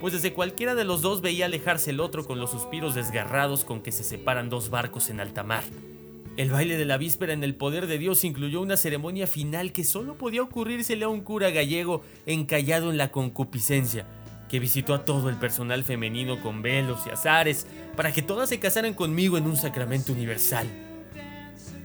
pues 0.00 0.12
desde 0.12 0.32
cualquiera 0.32 0.76
de 0.76 0.84
los 0.84 1.02
dos 1.02 1.22
veía 1.22 1.46
alejarse 1.46 1.90
el 1.90 1.98
otro 1.98 2.24
con 2.24 2.38
los 2.38 2.52
suspiros 2.52 2.94
desgarrados 2.94 3.64
con 3.64 3.82
que 3.82 3.90
se 3.90 4.04
separan 4.04 4.48
dos 4.48 4.70
barcos 4.70 5.10
en 5.10 5.18
alta 5.18 5.42
mar. 5.42 5.64
El 6.36 6.50
baile 6.50 6.76
de 6.76 6.84
la 6.84 6.98
víspera 6.98 7.32
en 7.32 7.42
el 7.42 7.56
poder 7.56 7.88
de 7.88 7.98
Dios 7.98 8.22
incluyó 8.22 8.60
una 8.60 8.76
ceremonia 8.76 9.26
final 9.26 9.72
que 9.72 9.82
solo 9.82 10.16
podía 10.16 10.42
ocurrírsele 10.42 11.04
a 11.04 11.08
un 11.08 11.22
cura 11.22 11.50
gallego 11.50 12.02
encallado 12.26 12.90
en 12.90 12.98
la 12.98 13.10
concupiscencia, 13.10 14.06
que 14.48 14.60
visitó 14.60 14.94
a 14.94 15.04
todo 15.04 15.28
el 15.28 15.36
personal 15.36 15.84
femenino 15.84 16.40
con 16.40 16.62
velos 16.62 17.00
y 17.06 17.10
azares 17.10 17.66
para 17.96 18.12
que 18.12 18.22
todas 18.22 18.48
se 18.48 18.60
casaran 18.60 18.94
conmigo 18.94 19.38
en 19.38 19.46
un 19.46 19.56
sacramento 19.56 20.12
universal. 20.12 20.66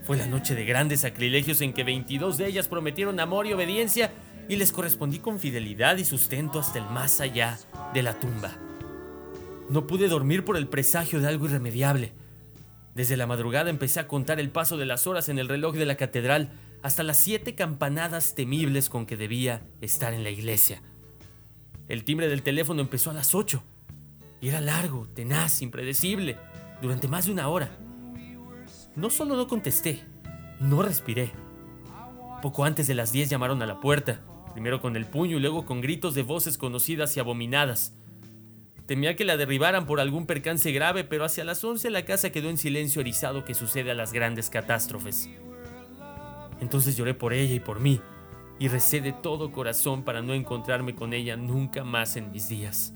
Fue 0.04 0.16
la 0.16 0.26
noche 0.26 0.54
de 0.54 0.64
grandes 0.64 1.00
sacrilegios 1.00 1.60
en 1.60 1.72
que 1.72 1.84
22 1.84 2.36
de 2.36 2.46
ellas 2.46 2.68
prometieron 2.68 3.20
amor 3.20 3.46
y 3.46 3.52
obediencia 3.52 4.12
y 4.48 4.56
les 4.56 4.72
correspondí 4.72 5.18
con 5.18 5.38
fidelidad 5.38 5.96
y 5.96 6.04
sustento 6.04 6.58
hasta 6.58 6.78
el 6.78 6.86
más 6.86 7.20
allá 7.20 7.58
de 7.94 8.02
la 8.02 8.18
tumba. 8.18 8.56
No 9.68 9.86
pude 9.86 10.08
dormir 10.08 10.44
por 10.44 10.56
el 10.56 10.66
presagio 10.66 11.20
de 11.20 11.28
algo 11.28 11.46
irremediable. 11.46 12.12
Desde 12.94 13.16
la 13.16 13.26
madrugada 13.26 13.70
empecé 13.70 14.00
a 14.00 14.08
contar 14.08 14.40
el 14.40 14.50
paso 14.50 14.76
de 14.76 14.86
las 14.86 15.06
horas 15.06 15.28
en 15.28 15.38
el 15.38 15.48
reloj 15.48 15.76
de 15.76 15.86
la 15.86 15.96
catedral 15.96 16.50
hasta 16.82 17.04
las 17.04 17.16
siete 17.16 17.54
campanadas 17.54 18.34
temibles 18.34 18.88
con 18.88 19.06
que 19.06 19.16
debía 19.16 19.62
estar 19.80 20.12
en 20.12 20.24
la 20.24 20.30
iglesia. 20.30 20.82
El 21.92 22.04
timbre 22.04 22.26
del 22.26 22.42
teléfono 22.42 22.80
empezó 22.80 23.10
a 23.10 23.12
las 23.12 23.34
ocho 23.34 23.62
y 24.40 24.48
era 24.48 24.62
largo, 24.62 25.06
tenaz, 25.14 25.60
impredecible, 25.60 26.38
durante 26.80 27.06
más 27.06 27.26
de 27.26 27.32
una 27.32 27.48
hora. 27.48 27.68
No 28.96 29.10
solo 29.10 29.36
no 29.36 29.46
contesté, 29.46 30.02
no 30.58 30.80
respiré. 30.80 31.32
Poco 32.40 32.64
antes 32.64 32.86
de 32.86 32.94
las 32.94 33.12
diez 33.12 33.28
llamaron 33.28 33.60
a 33.60 33.66
la 33.66 33.78
puerta, 33.78 34.22
primero 34.54 34.80
con 34.80 34.96
el 34.96 35.04
puño 35.04 35.36
y 35.36 35.40
luego 35.40 35.66
con 35.66 35.82
gritos 35.82 36.14
de 36.14 36.22
voces 36.22 36.56
conocidas 36.56 37.14
y 37.18 37.20
abominadas. 37.20 37.94
Temía 38.86 39.14
que 39.14 39.26
la 39.26 39.36
derribaran 39.36 39.84
por 39.84 40.00
algún 40.00 40.24
percance 40.24 40.72
grave, 40.72 41.04
pero 41.04 41.26
hacia 41.26 41.44
las 41.44 41.62
11 41.62 41.90
la 41.90 42.06
casa 42.06 42.32
quedó 42.32 42.48
en 42.48 42.56
silencio 42.56 43.02
erizado 43.02 43.44
que 43.44 43.52
sucede 43.52 43.90
a 43.90 43.94
las 43.94 44.14
grandes 44.14 44.48
catástrofes. 44.48 45.28
Entonces 46.58 46.96
lloré 46.96 47.12
por 47.12 47.34
ella 47.34 47.54
y 47.54 47.60
por 47.60 47.80
mí, 47.80 48.00
y 48.62 48.68
recé 48.68 49.00
de 49.00 49.12
todo 49.12 49.50
corazón 49.50 50.04
para 50.04 50.22
no 50.22 50.34
encontrarme 50.34 50.94
con 50.94 51.14
ella 51.14 51.36
nunca 51.36 51.82
más 51.82 52.14
en 52.14 52.30
mis 52.30 52.48
días. 52.48 52.94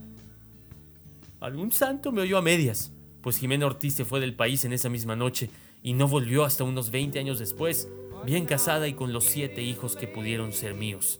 Algún 1.40 1.72
santo 1.72 2.12
me 2.12 2.20
oyó 2.22 2.38
a 2.38 2.42
medias, 2.42 2.92
pues 3.20 3.38
Jimena 3.38 3.66
Ortiz 3.66 3.94
se 3.94 4.04
fue 4.04 4.20
del 4.20 4.36
país 4.36 4.64
en 4.64 4.72
esa 4.72 4.88
misma 4.88 5.16
noche 5.16 5.50
y 5.82 5.94
no 5.94 6.06
volvió 6.06 6.44
hasta 6.44 6.62
unos 6.62 6.92
20 6.92 7.18
años 7.18 7.40
después, 7.40 7.88
bien 8.24 8.46
casada 8.46 8.86
y 8.86 8.94
con 8.94 9.12
los 9.12 9.24
siete 9.24 9.60
hijos 9.60 9.96
que 9.96 10.06
pudieron 10.06 10.52
ser 10.52 10.74
míos. 10.74 11.18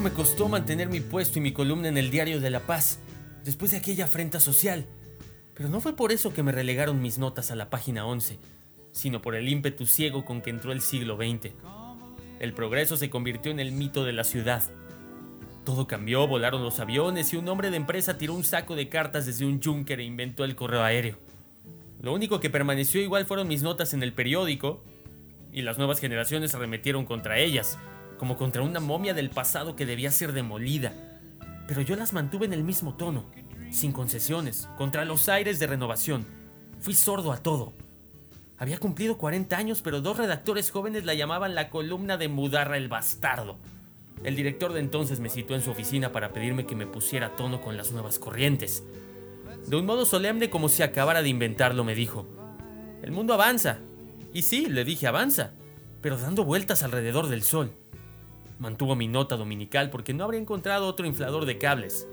Me 0.00 0.10
costó 0.10 0.48
mantener 0.48 0.88
mi 0.88 1.00
puesto 1.00 1.38
y 1.38 1.42
mi 1.42 1.52
columna 1.52 1.88
en 1.88 1.98
el 1.98 2.10
Diario 2.10 2.40
de 2.40 2.50
la 2.50 2.60
Paz, 2.60 2.98
después 3.44 3.70
de 3.70 3.76
aquella 3.76 4.06
afrenta 4.06 4.40
social. 4.40 4.86
Pero 5.54 5.68
no 5.68 5.80
fue 5.80 5.94
por 5.94 6.12
eso 6.12 6.32
que 6.32 6.42
me 6.42 6.52
relegaron 6.52 7.02
mis 7.02 7.18
notas 7.18 7.50
a 7.50 7.56
la 7.56 7.68
página 7.68 8.06
11, 8.06 8.38
sino 8.90 9.20
por 9.20 9.34
el 9.34 9.48
ímpetu 9.48 9.86
ciego 9.86 10.24
con 10.24 10.40
que 10.40 10.50
entró 10.50 10.72
el 10.72 10.80
siglo 10.80 11.16
XX. 11.16 11.54
El 12.40 12.54
progreso 12.54 12.96
se 12.96 13.10
convirtió 13.10 13.52
en 13.52 13.60
el 13.60 13.72
mito 13.72 14.04
de 14.04 14.12
la 14.12 14.24
ciudad. 14.24 14.62
Todo 15.64 15.86
cambió, 15.86 16.26
volaron 16.26 16.64
los 16.64 16.80
aviones 16.80 17.32
y 17.32 17.36
un 17.36 17.48
hombre 17.48 17.70
de 17.70 17.76
empresa 17.76 18.18
tiró 18.18 18.34
un 18.34 18.44
saco 18.44 18.74
de 18.74 18.88
cartas 18.88 19.26
desde 19.26 19.46
un 19.46 19.60
yunker 19.60 20.00
e 20.00 20.04
inventó 20.04 20.44
el 20.44 20.56
correo 20.56 20.82
aéreo. 20.82 21.18
Lo 22.00 22.12
único 22.12 22.40
que 22.40 22.50
permaneció 22.50 23.00
igual 23.00 23.26
fueron 23.26 23.46
mis 23.46 23.62
notas 23.62 23.94
en 23.94 24.02
el 24.02 24.12
periódico, 24.12 24.82
y 25.52 25.62
las 25.62 25.76
nuevas 25.76 26.00
generaciones 26.00 26.54
arremetieron 26.54 27.04
contra 27.04 27.38
ellas, 27.38 27.78
como 28.22 28.36
contra 28.36 28.62
una 28.62 28.78
momia 28.78 29.14
del 29.14 29.30
pasado 29.30 29.74
que 29.74 29.84
debía 29.84 30.12
ser 30.12 30.30
demolida. 30.30 30.92
Pero 31.66 31.80
yo 31.80 31.96
las 31.96 32.12
mantuve 32.12 32.46
en 32.46 32.52
el 32.52 32.62
mismo 32.62 32.94
tono, 32.94 33.24
sin 33.72 33.90
concesiones, 33.90 34.68
contra 34.76 35.04
los 35.04 35.28
aires 35.28 35.58
de 35.58 35.66
renovación. 35.66 36.24
Fui 36.78 36.94
sordo 36.94 37.32
a 37.32 37.38
todo. 37.38 37.72
Había 38.58 38.78
cumplido 38.78 39.18
40 39.18 39.56
años, 39.56 39.82
pero 39.82 40.00
dos 40.00 40.18
redactores 40.18 40.70
jóvenes 40.70 41.04
la 41.04 41.14
llamaban 41.14 41.56
la 41.56 41.68
columna 41.68 42.16
de 42.16 42.28
Mudarra 42.28 42.76
el 42.76 42.86
Bastardo. 42.86 43.58
El 44.22 44.36
director 44.36 44.72
de 44.72 44.78
entonces 44.78 45.18
me 45.18 45.28
citó 45.28 45.56
en 45.56 45.62
su 45.62 45.72
oficina 45.72 46.12
para 46.12 46.32
pedirme 46.32 46.64
que 46.64 46.76
me 46.76 46.86
pusiera 46.86 47.34
tono 47.34 47.60
con 47.60 47.76
las 47.76 47.90
nuevas 47.90 48.20
corrientes. 48.20 48.84
De 49.66 49.74
un 49.74 49.84
modo 49.84 50.06
solemne 50.06 50.48
como 50.48 50.68
si 50.68 50.84
acabara 50.84 51.22
de 51.22 51.28
inventarlo, 51.28 51.82
me 51.82 51.96
dijo, 51.96 52.28
el 53.02 53.10
mundo 53.10 53.34
avanza. 53.34 53.78
Y 54.32 54.42
sí, 54.42 54.66
le 54.66 54.84
dije, 54.84 55.08
avanza, 55.08 55.50
pero 56.00 56.16
dando 56.16 56.44
vueltas 56.44 56.84
alrededor 56.84 57.26
del 57.26 57.42
sol. 57.42 57.81
Mantuvo 58.62 58.94
mi 58.94 59.08
nota 59.08 59.36
dominical 59.36 59.90
porque 59.90 60.14
no 60.14 60.22
habría 60.22 60.40
encontrado 60.40 60.86
otro 60.86 61.04
inflador 61.04 61.46
de 61.46 61.58
cables. 61.58 62.06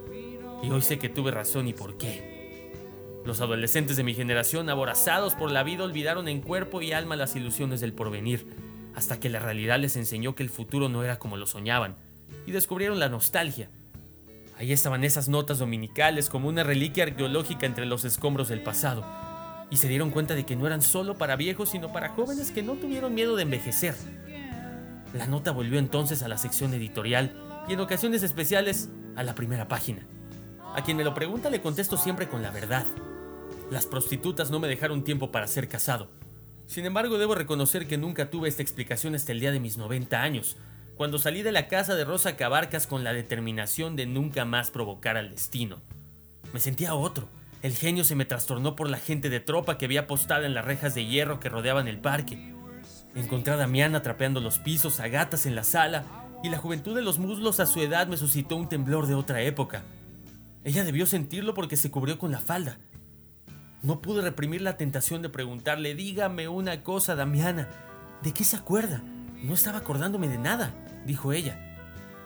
Y 0.64 0.72
hoy 0.72 0.82
sé 0.82 0.98
que 0.98 1.08
tuve 1.08 1.30
razón 1.30 1.68
y 1.68 1.74
por 1.74 1.96
qué. 1.96 2.74
Los 3.24 3.40
adolescentes 3.40 3.98
de 3.98 4.04
mi 4.04 4.16
generación, 4.16 4.68
aborazados 4.68 5.36
por 5.36 5.52
la 5.52 5.62
vida, 5.62 5.84
olvidaron 5.84 6.28
en 6.28 6.42
cuerpo 6.42 6.82
y 6.82 6.92
alma 6.92 7.16
las 7.16 7.36
ilusiones 7.36 7.82
del 7.82 7.94
porvenir 7.94 8.48
hasta 8.96 9.20
que 9.20 9.30
la 9.30 9.38
realidad 9.38 9.80
les 9.80 9.96
enseñó 9.96 10.34
que 10.34 10.42
el 10.42 10.50
futuro 10.50 10.90
no 10.90 11.04
era 11.04 11.20
como 11.20 11.38
lo 11.38 11.46
soñaban, 11.46 11.98
y 12.48 12.52
descubrieron 12.52 13.00
la 13.00 13.10
nostalgia. 13.10 13.70
Ahí 14.58 14.72
estaban 14.72 15.04
esas 15.04 15.30
notas 15.30 15.60
dominicales 15.60 16.32
como 16.32 16.50
una 16.50 16.64
reliquia 16.64 17.04
arqueológica 17.04 17.68
entre 17.68 17.86
los 17.86 18.06
escombros 18.06 18.50
del 18.50 18.64
pasado, 18.64 19.06
y 19.70 19.78
se 19.78 19.88
dieron 19.88 20.10
cuenta 20.10 20.34
de 20.34 20.48
que 20.48 20.56
no 20.56 20.66
eran 20.66 20.82
solo 20.82 21.16
para 21.16 21.36
viejos, 21.36 21.70
sino 21.70 21.94
para 21.94 22.10
jóvenes 22.10 22.50
que 22.50 22.64
no 22.64 22.74
tuvieron 22.74 23.14
miedo 23.14 23.36
de 23.36 23.44
envejecer. 23.44 23.94
La 25.14 25.28
nota 25.28 25.52
volvió 25.52 25.80
entonces 25.80 26.22
a 26.24 26.28
la 26.28 26.38
sección 26.38 26.74
editorial 26.74 27.34
y 27.68 27.74
en 27.74 27.80
ocasiones 27.80 28.24
especiales 28.24 28.90
a 29.16 29.24
la 29.24 29.36
primera 29.36 29.68
página. 29.68 30.06
A 30.76 30.84
quien 30.84 30.98
me 30.98 31.04
lo 31.04 31.14
pregunta 31.14 31.50
le 31.50 31.62
contesto 31.62 31.98
siempre 31.98 32.28
con 32.28 32.42
la 32.42 32.52
verdad. 32.52 32.86
Las 33.72 33.86
prostitutas 33.86 34.52
no 34.52 34.60
me 34.60 34.68
dejaron 34.68 35.04
tiempo 35.04 35.32
para 35.32 35.48
ser 35.48 35.68
casado, 35.68 36.10
sin 36.70 36.86
embargo, 36.86 37.18
debo 37.18 37.34
reconocer 37.34 37.88
que 37.88 37.98
nunca 37.98 38.30
tuve 38.30 38.48
esta 38.48 38.62
explicación 38.62 39.16
hasta 39.16 39.32
el 39.32 39.40
día 39.40 39.52
de 39.52 39.60
mis 39.60 39.78
90 39.78 40.22
años, 40.22 40.56
cuando 40.98 41.18
salí 41.18 41.42
de 41.42 41.52
la 41.52 41.68
casa 41.68 41.96
de 41.96 42.06
Rosa 42.06 42.38
Cabarcas 42.38 42.86
con 42.86 43.04
la 43.04 43.12
determinación 43.12 43.96
de 43.96 44.06
nunca 44.06 44.46
más 44.46 44.70
provocar 44.70 45.18
al 45.18 45.32
destino. 45.32 45.82
Me 46.54 46.60
sentía 46.60 46.94
otro. 46.94 47.28
El 47.64 47.76
genio 47.76 48.04
se 48.04 48.14
me 48.14 48.26
trastornó 48.26 48.76
por 48.76 48.88
la 48.88 49.00
gente 49.00 49.32
de 49.32 49.40
tropa 49.40 49.80
que 49.80 49.86
había 49.86 50.06
postada 50.06 50.46
en 50.46 50.54
las 50.54 50.64
rejas 50.64 50.94
de 50.94 51.08
hierro 51.08 51.40
que 51.40 51.50
rodeaban 51.50 51.88
el 51.88 51.98
parque. 51.98 52.54
Encontré 53.16 53.54
a 53.54 53.58
Damiana 53.58 54.02
trapeando 54.02 54.40
los 54.40 54.60
pisos, 54.60 55.00
a 55.00 55.08
gatas 55.08 55.46
en 55.46 55.56
la 55.56 55.64
sala, 55.64 56.06
y 56.44 56.50
la 56.50 56.58
juventud 56.58 56.96
de 56.96 57.02
los 57.02 57.20
muslos 57.20 57.60
a 57.60 57.66
su 57.66 57.82
edad 57.82 58.08
me 58.08 58.18
suscitó 58.18 58.56
un 58.56 58.70
temblor 58.70 59.08
de 59.08 59.16
otra 59.16 59.42
época. 59.42 59.84
Ella 60.64 60.84
debió 60.84 61.06
sentirlo 61.06 61.54
porque 61.54 61.78
se 61.78 61.92
cubrió 61.92 62.20
con 62.20 62.32
la 62.32 62.40
falda. 62.40 62.78
No 63.82 64.02
pude 64.02 64.22
reprimir 64.22 64.62
la 64.62 64.78
tentación 64.78 65.22
de 65.22 65.30
preguntarle, 65.30 65.96
dígame 65.96 66.48
una 66.48 66.84
cosa, 66.84 67.16
Damiana. 67.16 67.70
¿De 68.22 68.34
qué 68.34 68.44
se 68.44 68.58
acuerda? 68.58 69.02
No 69.42 69.54
estaba 69.54 69.80
acordándome 69.80 70.28
de 70.28 70.38
nada, 70.38 70.74
dijo 71.06 71.32
ella. 71.32 71.78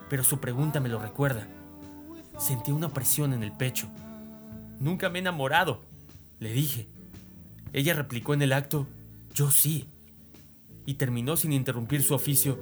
Pero 0.10 0.24
su 0.24 0.40
pregunta 0.40 0.80
me 0.80 0.90
lo 0.90 1.00
recuerda. 1.00 1.48
Sentí 2.40 2.72
una 2.72 2.90
presión 2.90 3.34
en 3.34 3.44
el 3.44 3.52
pecho. 3.52 3.88
Nunca 4.80 5.10
me 5.10 5.20
he 5.20 5.22
enamorado, 5.22 5.82
le 6.40 6.52
dije. 6.52 6.88
Ella 7.72 7.94
replicó 7.94 8.34
en 8.34 8.42
el 8.42 8.54
acto, 8.54 8.88
yo 9.34 9.52
sí. 9.52 9.88
Y 10.86 10.96
terminó 10.96 11.38
sin 11.38 11.54
interrumpir 11.54 12.04
su 12.04 12.14
oficio. 12.14 12.60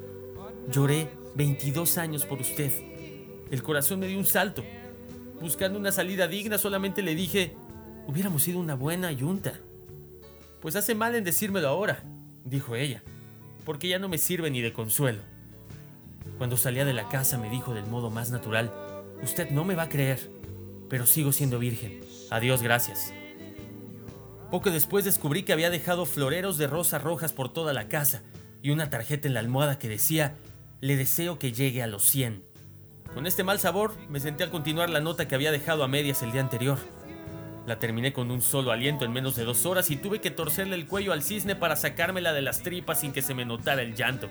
Lloré 0.71 1.09
22 1.35 1.97
años 1.97 2.25
por 2.25 2.41
usted. 2.41 2.71
El 3.49 3.63
corazón 3.63 3.99
me 3.99 4.07
dio 4.07 4.17
un 4.17 4.25
salto. 4.25 4.63
Buscando 5.39 5.79
una 5.79 5.91
salida 5.91 6.27
digna, 6.27 6.57
solamente 6.57 7.01
le 7.01 7.15
dije, 7.15 7.55
Hubiéramos 8.07 8.43
sido 8.43 8.59
una 8.59 8.75
buena 8.75 9.11
yunta. 9.11 9.53
Pues 10.59 10.75
hace 10.75 10.95
mal 10.95 11.15
en 11.15 11.23
decírmelo 11.23 11.67
ahora, 11.67 12.03
dijo 12.43 12.75
ella, 12.75 13.03
porque 13.65 13.87
ya 13.87 13.99
no 13.99 14.09
me 14.09 14.17
sirve 14.17 14.51
ni 14.51 14.61
de 14.61 14.73
consuelo. 14.73 15.21
Cuando 16.37 16.57
salía 16.57 16.85
de 16.85 16.93
la 16.93 17.09
casa 17.09 17.37
me 17.37 17.49
dijo 17.49 17.73
del 17.73 17.85
modo 17.85 18.09
más 18.09 18.31
natural, 18.31 18.71
usted 19.23 19.49
no 19.51 19.63
me 19.63 19.75
va 19.75 19.83
a 19.83 19.89
creer, 19.89 20.19
pero 20.89 21.05
sigo 21.05 21.31
siendo 21.31 21.59
virgen. 21.59 22.01
Adiós, 22.29 22.61
gracias. 22.61 23.13
Poco 24.51 24.69
después 24.69 25.05
descubrí 25.05 25.43
que 25.43 25.53
había 25.53 25.69
dejado 25.69 26.05
floreros 26.05 26.57
de 26.57 26.67
rosas 26.67 27.01
rojas 27.01 27.31
por 27.31 27.53
toda 27.53 27.71
la 27.71 27.87
casa 27.87 28.21
y 28.61 28.71
una 28.71 28.89
tarjeta 28.89 29.29
en 29.29 29.33
la 29.33 29.39
almohada 29.39 29.79
que 29.79 29.87
decía, 29.87 30.35
le 30.81 30.97
deseo 30.97 31.39
que 31.39 31.53
llegue 31.53 31.81
a 31.81 31.87
los 31.87 32.03
100. 32.03 32.43
Con 33.13 33.27
este 33.27 33.45
mal 33.45 33.59
sabor 33.59 33.93
me 34.09 34.19
senté 34.19 34.43
a 34.43 34.51
continuar 34.51 34.89
la 34.89 34.99
nota 34.99 35.25
que 35.25 35.35
había 35.35 35.53
dejado 35.53 35.85
a 35.85 35.87
medias 35.87 36.21
el 36.21 36.33
día 36.33 36.41
anterior. 36.41 36.77
La 37.65 37.79
terminé 37.79 38.11
con 38.11 38.29
un 38.29 38.41
solo 38.41 38.73
aliento 38.73 39.05
en 39.05 39.13
menos 39.13 39.37
de 39.37 39.45
dos 39.45 39.65
horas 39.65 39.89
y 39.89 39.95
tuve 39.95 40.19
que 40.19 40.31
torcerle 40.31 40.75
el 40.75 40.85
cuello 40.85 41.13
al 41.13 41.23
cisne 41.23 41.55
para 41.55 41.77
sacármela 41.77 42.33
de 42.33 42.41
las 42.41 42.61
tripas 42.61 42.99
sin 42.99 43.13
que 43.13 43.21
se 43.21 43.33
me 43.33 43.45
notara 43.45 43.83
el 43.83 43.95
llanto. 43.95 44.29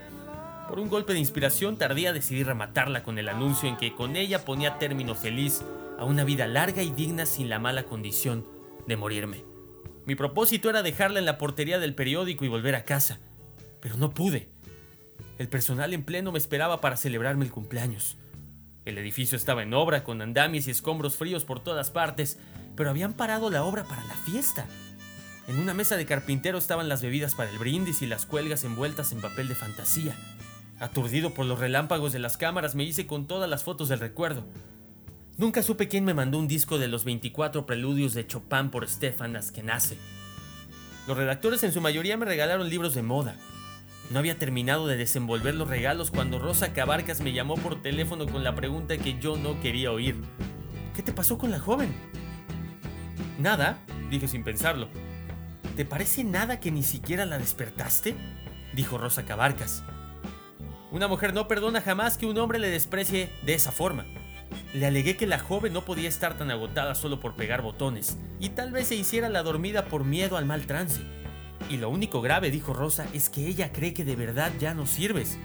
Por 0.69 0.81
un 0.81 0.91
golpe 0.91 1.15
de 1.15 1.19
inspiración 1.19 1.79
tardé 1.79 2.09
a 2.09 2.13
decidir 2.13 2.47
rematarla 2.47 3.03
con 3.05 3.19
el 3.19 3.31
anuncio 3.31 3.71
en 3.71 3.79
que 3.79 3.95
con 3.95 4.17
ella 4.17 4.45
ponía 4.45 4.79
término 4.79 5.15
feliz 5.15 5.63
a 5.99 6.05
una 6.05 6.25
vida 6.25 6.47
larga 6.47 6.83
y 6.83 6.91
digna 6.91 7.25
sin 7.25 7.49
la 7.49 7.59
mala 7.59 7.85
condición 7.85 8.45
de 8.87 8.97
morirme. 8.99 9.50
Mi 10.07 10.15
propósito 10.15 10.71
era 10.71 10.83
dejarla 10.83 11.19
en 11.19 11.27
la 11.27 11.39
portería 11.39 11.79
del 11.79 11.95
periódico 11.95 12.45
y 12.45 12.49
volver 12.49 12.75
a 12.75 12.85
casa, 12.85 13.21
pero 13.81 13.97
no 13.97 14.11
pude. 14.11 14.49
El 15.39 15.49
personal 15.49 15.93
en 15.95 16.05
pleno 16.05 16.33
me 16.33 16.39
esperaba 16.39 16.81
para 16.81 16.97
celebrarme 16.97 17.45
el 17.45 17.51
cumpleaños. 17.51 18.19
El 18.85 18.99
edificio 18.99 19.37
estaba 19.37 19.63
en 19.63 19.75
obra, 19.75 20.05
con 20.05 20.23
andamios 20.23 20.67
y 20.67 20.71
escombros 20.71 21.17
fríos 21.17 21.45
por 21.45 21.63
todas 21.63 21.91
partes, 21.91 22.39
pero 22.77 22.91
habían 22.91 23.13
parado 23.13 23.51
la 23.51 23.63
obra 23.63 23.85
para 23.85 24.05
la 24.05 24.15
fiesta. 24.15 24.67
En 25.49 25.59
una 25.59 25.75
mesa 25.75 25.97
de 25.97 26.07
carpintero 26.07 26.59
estaban 26.59 26.89
las 26.89 27.03
bebidas 27.03 27.35
para 27.35 27.51
el 27.51 27.59
brindis 27.59 28.03
y 28.03 28.07
las 28.07 28.25
cuelgas 28.25 28.65
envueltas 28.65 29.13
en 29.13 29.21
papel 29.21 29.49
de 29.49 29.55
fantasía. 29.55 30.17
Aturdido 30.79 31.35
por 31.35 31.45
los 31.45 31.59
relámpagos 31.59 32.13
de 32.13 32.19
las 32.19 32.37
cámaras, 32.37 32.75
me 32.75 32.85
hice 32.85 33.07
con 33.07 33.27
todas 33.27 33.51
las 33.51 33.65
fotos 33.65 33.89
del 33.89 34.01
recuerdo. 34.01 34.47
Nunca 35.41 35.63
supe 35.63 35.89
quién 35.89 36.05
me 36.05 36.13
mandó 36.13 36.39
un 36.39 36.49
disco 36.49 36.79
de 36.79 36.87
los 36.87 37.07
24 37.07 37.65
preludios 37.65 38.13
de 38.13 38.27
Chopin 38.27 38.69
por 38.69 38.87
Stefan 38.87 39.37
Askenaze. 39.37 39.97
Los 41.09 41.17
redactores 41.17 41.65
en 41.65 41.73
su 41.73 41.81
mayoría 41.81 42.19
me 42.19 42.27
regalaron 42.27 42.69
libros 42.69 42.95
de 42.95 43.01
moda. 43.01 43.37
No 44.11 44.19
había 44.19 44.37
terminado 44.37 44.87
de 44.87 44.99
desenvolver 44.99 45.55
los 45.55 45.67
regalos 45.67 46.11
cuando 46.11 46.39
Rosa 46.39 46.75
Cabarcas 46.75 47.23
me 47.23 47.33
llamó 47.33 47.55
por 47.55 47.81
teléfono 47.81 48.27
con 48.27 48.45
la 48.45 48.55
pregunta 48.55 48.99
que 48.99 49.19
yo 49.19 49.39
no 49.39 49.59
quería 49.63 49.91
oír. 49.93 50.17
¿Qué 50.95 51.03
te 51.03 51.15
pasó 51.15 51.39
con 51.39 51.51
la 51.51 51.59
joven? 51.59 51.95
Nada, 53.39 53.79
dije 54.11 54.29
sin 54.29 54.45
pensarlo. 54.45 54.91
¿Te 55.75 55.87
parece 55.87 56.23
nada 56.23 56.61
que 56.61 56.71
ni 56.71 56.83
siquiera 56.83 57.25
la 57.25 57.39
despertaste? 57.39 58.15
dijo 58.75 58.99
Rosa 58.99 59.25
Cabarcas. 59.25 59.85
Una 60.91 61.09
mujer 61.09 61.33
no 61.33 61.49
perdona 61.49 61.81
jamás 61.81 62.19
que 62.19 62.27
un 62.27 62.37
hombre 62.37 62.59
le 62.59 62.69
desprecie 62.69 63.33
de 63.47 63.55
esa 63.55 63.73
forma. 63.73 64.05
Le 64.73 64.87
alegué 64.87 65.17
que 65.17 65.27
la 65.27 65.41
joven 65.41 65.73
no 65.73 65.85
podía 65.85 66.09
estar 66.09 66.39
tan 66.39 66.51
agotada 66.51 66.95
solo 66.95 67.19
por 67.19 67.35
pegar 67.35 67.61
botones, 67.61 68.19
y 68.39 68.51
tal 68.51 68.71
vez 68.71 68.87
se 68.87 68.95
hiciera 68.95 69.29
la 69.29 69.43
dormida 69.43 69.87
por 69.87 70.05
miedo 70.05 70.37
al 70.37 70.47
mal 70.47 70.67
trance. 70.67 71.01
Y 71.69 71.77
lo 71.77 71.91
único 71.91 72.21
grave, 72.21 72.53
dijo 72.53 72.73
Rosa, 72.73 73.07
es 73.13 73.31
que 73.31 73.47
ella 73.49 73.73
cree 73.73 73.95
que 73.95 74.05
de 74.05 74.15
verdad 74.15 74.53
ya 74.61 74.73
no 74.73 74.87
sirves, 74.87 75.39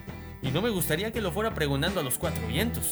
y 0.44 0.52
no 0.52 0.62
me 0.62 0.70
gustaría 0.70 1.12
que 1.12 1.22
lo 1.22 1.32
fuera 1.32 1.56
pregonando 1.56 2.00
a 2.02 2.04
los 2.04 2.20
cuatro 2.20 2.46
vientos. 2.48 2.92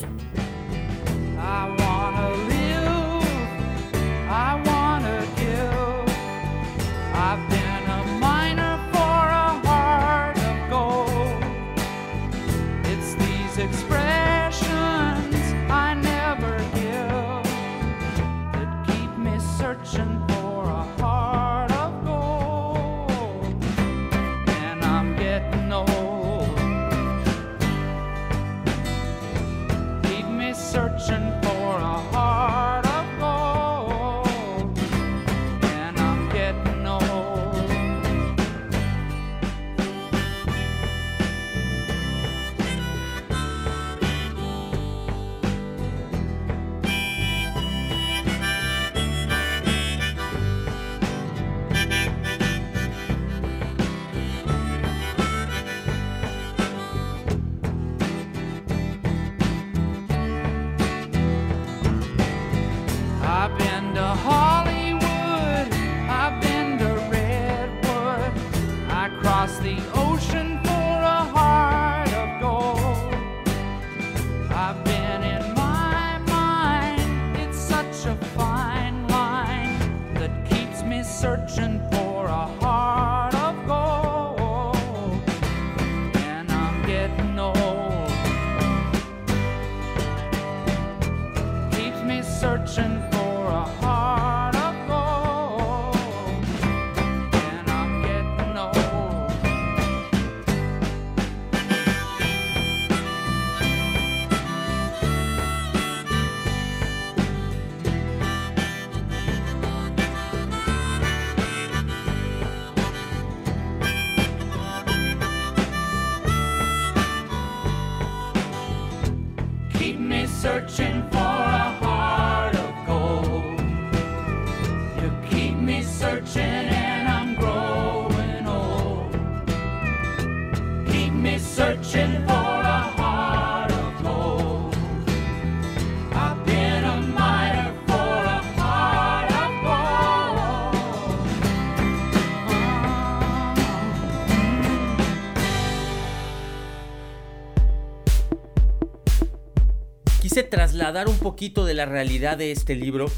Quise 150.23 150.43
trasladar 150.43 151.09
un 151.09 151.17
poquito 151.17 151.65
de 151.65 151.73
la 151.73 151.85
realidad 151.85 152.37
de 152.37 152.53
este 152.53 152.75
libro 152.75 153.11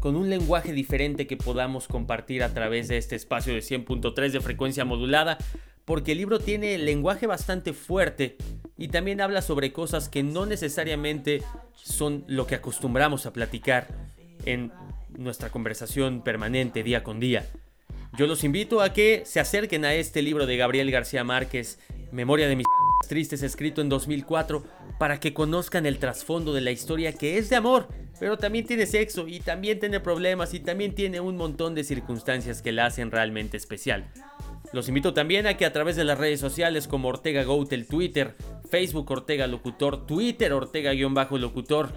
con 0.00 0.16
un 0.16 0.30
lenguaje 0.30 0.72
diferente 0.72 1.26
que 1.26 1.36
podamos 1.36 1.86
compartir 1.86 2.42
a 2.42 2.54
través 2.54 2.88
de 2.88 2.96
este 2.96 3.14
espacio 3.14 3.52
de 3.52 3.58
100.3 3.58 4.30
de 4.30 4.40
frecuencia 4.40 4.86
modulada, 4.86 5.36
porque 5.84 6.12
el 6.12 6.18
libro 6.18 6.38
tiene 6.38 6.78
lenguaje 6.78 7.26
bastante 7.26 7.74
fuerte 7.74 8.38
y 8.78 8.88
también 8.88 9.20
habla 9.20 9.42
sobre 9.42 9.74
cosas 9.74 10.08
que 10.08 10.22
no 10.22 10.46
necesariamente 10.46 11.42
son 11.74 12.24
lo 12.26 12.46
que 12.46 12.54
acostumbramos 12.54 13.26
a 13.26 13.34
platicar 13.34 13.88
en 14.46 14.72
nuestra 15.10 15.50
conversación 15.50 16.22
permanente 16.22 16.82
día 16.82 17.04
con 17.04 17.20
día. 17.20 17.44
Yo 18.16 18.26
los 18.26 18.44
invito 18.44 18.80
a 18.80 18.94
que 18.94 19.24
se 19.26 19.40
acerquen 19.40 19.84
a 19.84 19.92
este 19.92 20.22
libro 20.22 20.46
de 20.46 20.56
Gabriel 20.56 20.90
García 20.90 21.22
Márquez, 21.22 21.78
Memoria 22.12 22.48
de 22.48 22.56
mis 22.56 22.66
tristes, 23.08 23.42
escrito 23.42 23.82
en 23.82 23.90
2004, 23.90 24.64
para 24.98 25.20
que 25.20 25.34
conozcan 25.34 25.86
el 25.86 25.98
trasfondo 25.98 26.52
de 26.52 26.60
la 26.60 26.70
historia 26.70 27.12
que 27.12 27.38
es 27.38 27.50
de 27.50 27.56
amor, 27.56 27.88
pero 28.18 28.38
también 28.38 28.66
tiene 28.66 28.86
sexo 28.86 29.28
y 29.28 29.40
también 29.40 29.78
tiene 29.78 30.00
problemas 30.00 30.54
y 30.54 30.60
también 30.60 30.94
tiene 30.94 31.20
un 31.20 31.36
montón 31.36 31.74
de 31.74 31.84
circunstancias 31.84 32.62
que 32.62 32.72
la 32.72 32.86
hacen 32.86 33.10
realmente 33.10 33.56
especial. 33.56 34.10
Los 34.72 34.88
invito 34.88 35.14
también 35.14 35.46
a 35.46 35.56
que 35.56 35.64
a 35.64 35.72
través 35.72 35.96
de 35.96 36.04
las 36.04 36.18
redes 36.18 36.40
sociales 36.40 36.88
como 36.88 37.08
Ortega 37.08 37.44
Goat, 37.44 37.72
el 37.72 37.86
Twitter, 37.86 38.34
Facebook 38.68 39.10
Ortega 39.10 39.46
Locutor, 39.46 40.06
Twitter 40.06 40.52
Ortega-Locutor, 40.52 41.92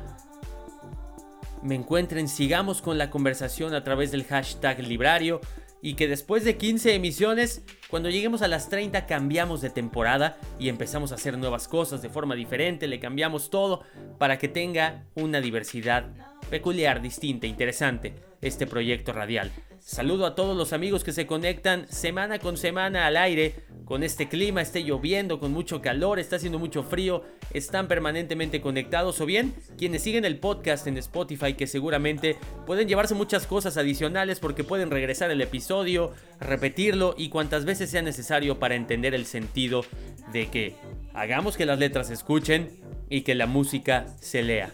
me 1.63 1.75
encuentren, 1.75 2.27
sigamos 2.27 2.81
con 2.81 2.97
la 2.97 3.09
conversación 3.09 3.73
a 3.73 3.83
través 3.83 4.11
del 4.11 4.23
hashtag 4.23 4.79
librario 4.79 5.41
y 5.81 5.93
que 5.93 6.07
después 6.07 6.43
de 6.43 6.57
15 6.57 6.93
emisiones, 6.95 7.63
cuando 7.89 8.09
lleguemos 8.09 8.41
a 8.41 8.47
las 8.47 8.69
30 8.69 9.05
cambiamos 9.05 9.61
de 9.61 9.69
temporada 9.69 10.37
y 10.59 10.69
empezamos 10.69 11.11
a 11.11 11.15
hacer 11.15 11.37
nuevas 11.37 11.67
cosas 11.67 12.01
de 12.01 12.09
forma 12.09 12.35
diferente, 12.35 12.87
le 12.87 12.99
cambiamos 12.99 13.49
todo 13.49 13.83
para 14.17 14.37
que 14.37 14.47
tenga 14.47 15.05
una 15.15 15.41
diversidad 15.41 16.07
peculiar, 16.49 17.01
distinta, 17.01 17.47
interesante 17.47 18.13
este 18.41 18.67
proyecto 18.67 19.13
radial. 19.13 19.51
Saludo 19.89 20.27
a 20.27 20.35
todos 20.35 20.55
los 20.55 20.71
amigos 20.71 21.03
que 21.03 21.11
se 21.11 21.25
conectan 21.25 21.87
semana 21.87 22.37
con 22.37 22.57
semana 22.57 23.07
al 23.07 23.17
aire 23.17 23.55
con 23.85 24.03
este 24.03 24.29
clima, 24.29 24.61
esté 24.61 24.83
lloviendo, 24.83 25.39
con 25.39 25.51
mucho 25.51 25.81
calor, 25.81 26.19
está 26.19 26.35
haciendo 26.35 26.59
mucho 26.59 26.83
frío, 26.83 27.23
están 27.55 27.87
permanentemente 27.87 28.61
conectados 28.61 29.19
o 29.19 29.25
bien 29.25 29.55
quienes 29.79 30.03
siguen 30.03 30.25
el 30.25 30.37
podcast 30.37 30.85
en 30.85 30.99
Spotify 30.99 31.55
que 31.55 31.65
seguramente 31.65 32.37
pueden 32.67 32.87
llevarse 32.87 33.15
muchas 33.15 33.47
cosas 33.47 33.77
adicionales 33.77 34.39
porque 34.39 34.63
pueden 34.63 34.91
regresar 34.91 35.31
el 35.31 35.41
episodio, 35.41 36.13
repetirlo 36.39 37.15
y 37.17 37.29
cuantas 37.29 37.65
veces 37.65 37.89
sea 37.89 38.03
necesario 38.03 38.59
para 38.59 38.75
entender 38.75 39.15
el 39.15 39.25
sentido 39.25 39.83
de 40.31 40.51
que 40.51 40.75
hagamos 41.15 41.57
que 41.57 41.65
las 41.65 41.79
letras 41.79 42.09
se 42.09 42.13
escuchen 42.13 42.79
y 43.09 43.21
que 43.21 43.33
la 43.33 43.47
música 43.47 44.05
se 44.19 44.43
lea. 44.43 44.69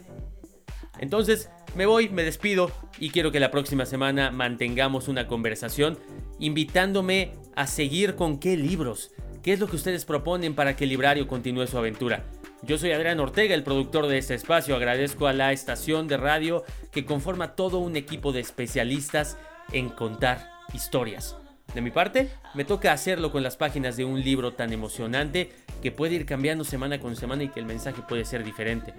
Entonces, 1.00 1.50
me 1.76 1.86
voy, 1.86 2.10
me 2.10 2.24
despido 2.24 2.72
y 3.00 3.10
quiero 3.10 3.32
que 3.32 3.40
la 3.40 3.52
próxima 3.52 3.86
semana 3.86 4.32
mantengamos 4.32 5.10
una 5.10 5.28
conversación 5.28 6.00
invitándome 6.40 7.34
a 7.56 7.68
seguir 7.68 8.16
con 8.16 8.40
qué 8.40 8.56
libros, 8.56 9.12
qué 9.44 9.52
es 9.52 9.60
lo 9.60 9.68
que 9.68 9.76
ustedes 9.76 10.06
proponen 10.06 10.56
para 10.56 10.76
que 10.76 10.86
el 10.86 10.92
librario 10.92 11.28
continúe 11.28 11.68
su 11.68 11.78
aventura. 11.78 12.24
Yo 12.64 12.78
soy 12.78 12.94
Adrián 12.94 13.20
Ortega, 13.20 13.54
el 13.54 13.64
productor 13.64 14.08
de 14.08 14.18
este 14.18 14.34
espacio. 14.34 14.76
Agradezco 14.76 15.28
a 15.28 15.34
la 15.34 15.52
estación 15.52 16.08
de 16.08 16.18
radio 16.18 16.64
que 16.92 17.06
conforma 17.06 17.56
todo 17.56 17.80
un 17.80 17.96
equipo 17.96 18.32
de 18.32 18.40
especialistas 18.40 19.38
en 19.72 19.90
contar 19.90 20.50
historias. 20.74 21.36
De 21.74 21.82
mi 21.82 21.92
parte, 21.92 22.30
me 22.54 22.64
toca 22.64 22.94
hacerlo 22.94 23.32
con 23.32 23.44
las 23.44 23.58
páginas 23.58 23.98
de 23.98 24.06
un 24.06 24.24
libro 24.24 24.54
tan 24.54 24.72
emocionante 24.72 25.52
que 25.84 25.92
puede 25.92 26.16
ir 26.16 26.26
cambiando 26.26 26.64
semana 26.64 27.00
con 27.00 27.16
semana 27.16 27.44
y 27.44 27.50
que 27.50 27.60
el 27.60 27.66
mensaje 27.66 28.02
puede 28.08 28.24
ser 28.24 28.44
diferente 28.44 28.94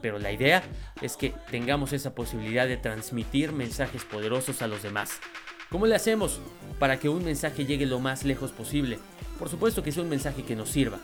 pero 0.00 0.18
la 0.18 0.32
idea 0.32 0.62
es 1.02 1.16
que 1.16 1.34
tengamos 1.50 1.92
esa 1.92 2.14
posibilidad 2.14 2.66
de 2.66 2.76
transmitir 2.76 3.52
mensajes 3.52 4.04
poderosos 4.04 4.62
a 4.62 4.66
los 4.66 4.82
demás. 4.82 5.20
¿Cómo 5.70 5.86
le 5.86 5.94
hacemos 5.94 6.40
para 6.78 6.98
que 6.98 7.08
un 7.08 7.24
mensaje 7.24 7.66
llegue 7.66 7.86
lo 7.86 8.00
más 8.00 8.24
lejos 8.24 8.52
posible? 8.52 8.98
Por 9.38 9.48
supuesto 9.48 9.82
que 9.82 9.92
sea 9.92 10.02
un 10.02 10.08
mensaje 10.08 10.42
que 10.42 10.56
nos 10.56 10.70
sirva. 10.70 10.98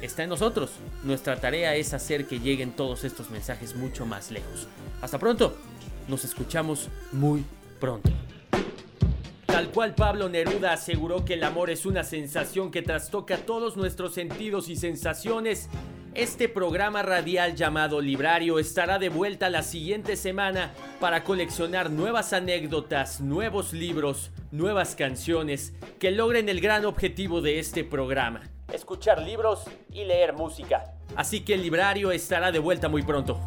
Está 0.00 0.22
en 0.22 0.30
nosotros. 0.30 0.72
Nuestra 1.02 1.40
tarea 1.40 1.74
es 1.76 1.94
hacer 1.94 2.26
que 2.26 2.40
lleguen 2.40 2.72
todos 2.72 3.04
estos 3.04 3.30
mensajes 3.30 3.74
mucho 3.74 4.06
más 4.06 4.30
lejos. 4.30 4.68
Hasta 5.00 5.18
pronto. 5.18 5.56
Nos 6.08 6.24
escuchamos 6.24 6.88
muy 7.12 7.44
pronto. 7.80 8.10
Tal 9.46 9.70
cual 9.70 9.94
Pablo 9.94 10.28
Neruda 10.28 10.72
aseguró 10.72 11.24
que 11.24 11.34
el 11.34 11.44
amor 11.44 11.70
es 11.70 11.86
una 11.86 12.02
sensación 12.02 12.70
que 12.70 12.82
trastoca 12.82 13.38
todos 13.38 13.76
nuestros 13.76 14.12
sentidos 14.12 14.68
y 14.68 14.76
sensaciones, 14.76 15.68
este 16.14 16.48
programa 16.48 17.02
radial 17.02 17.56
llamado 17.56 18.00
Librario 18.00 18.58
estará 18.60 18.98
de 18.98 19.08
vuelta 19.08 19.50
la 19.50 19.62
siguiente 19.62 20.16
semana 20.16 20.72
para 21.00 21.24
coleccionar 21.24 21.90
nuevas 21.90 22.32
anécdotas, 22.32 23.20
nuevos 23.20 23.72
libros, 23.72 24.30
nuevas 24.52 24.94
canciones 24.94 25.74
que 25.98 26.12
logren 26.12 26.48
el 26.48 26.60
gran 26.60 26.84
objetivo 26.84 27.40
de 27.40 27.58
este 27.58 27.82
programa. 27.82 28.42
Escuchar 28.72 29.20
libros 29.22 29.64
y 29.92 30.04
leer 30.04 30.34
música. 30.34 30.94
Así 31.16 31.40
que 31.40 31.54
el 31.54 31.62
Librario 31.62 32.12
estará 32.12 32.52
de 32.52 32.60
vuelta 32.60 32.88
muy 32.88 33.02
pronto. 33.02 33.40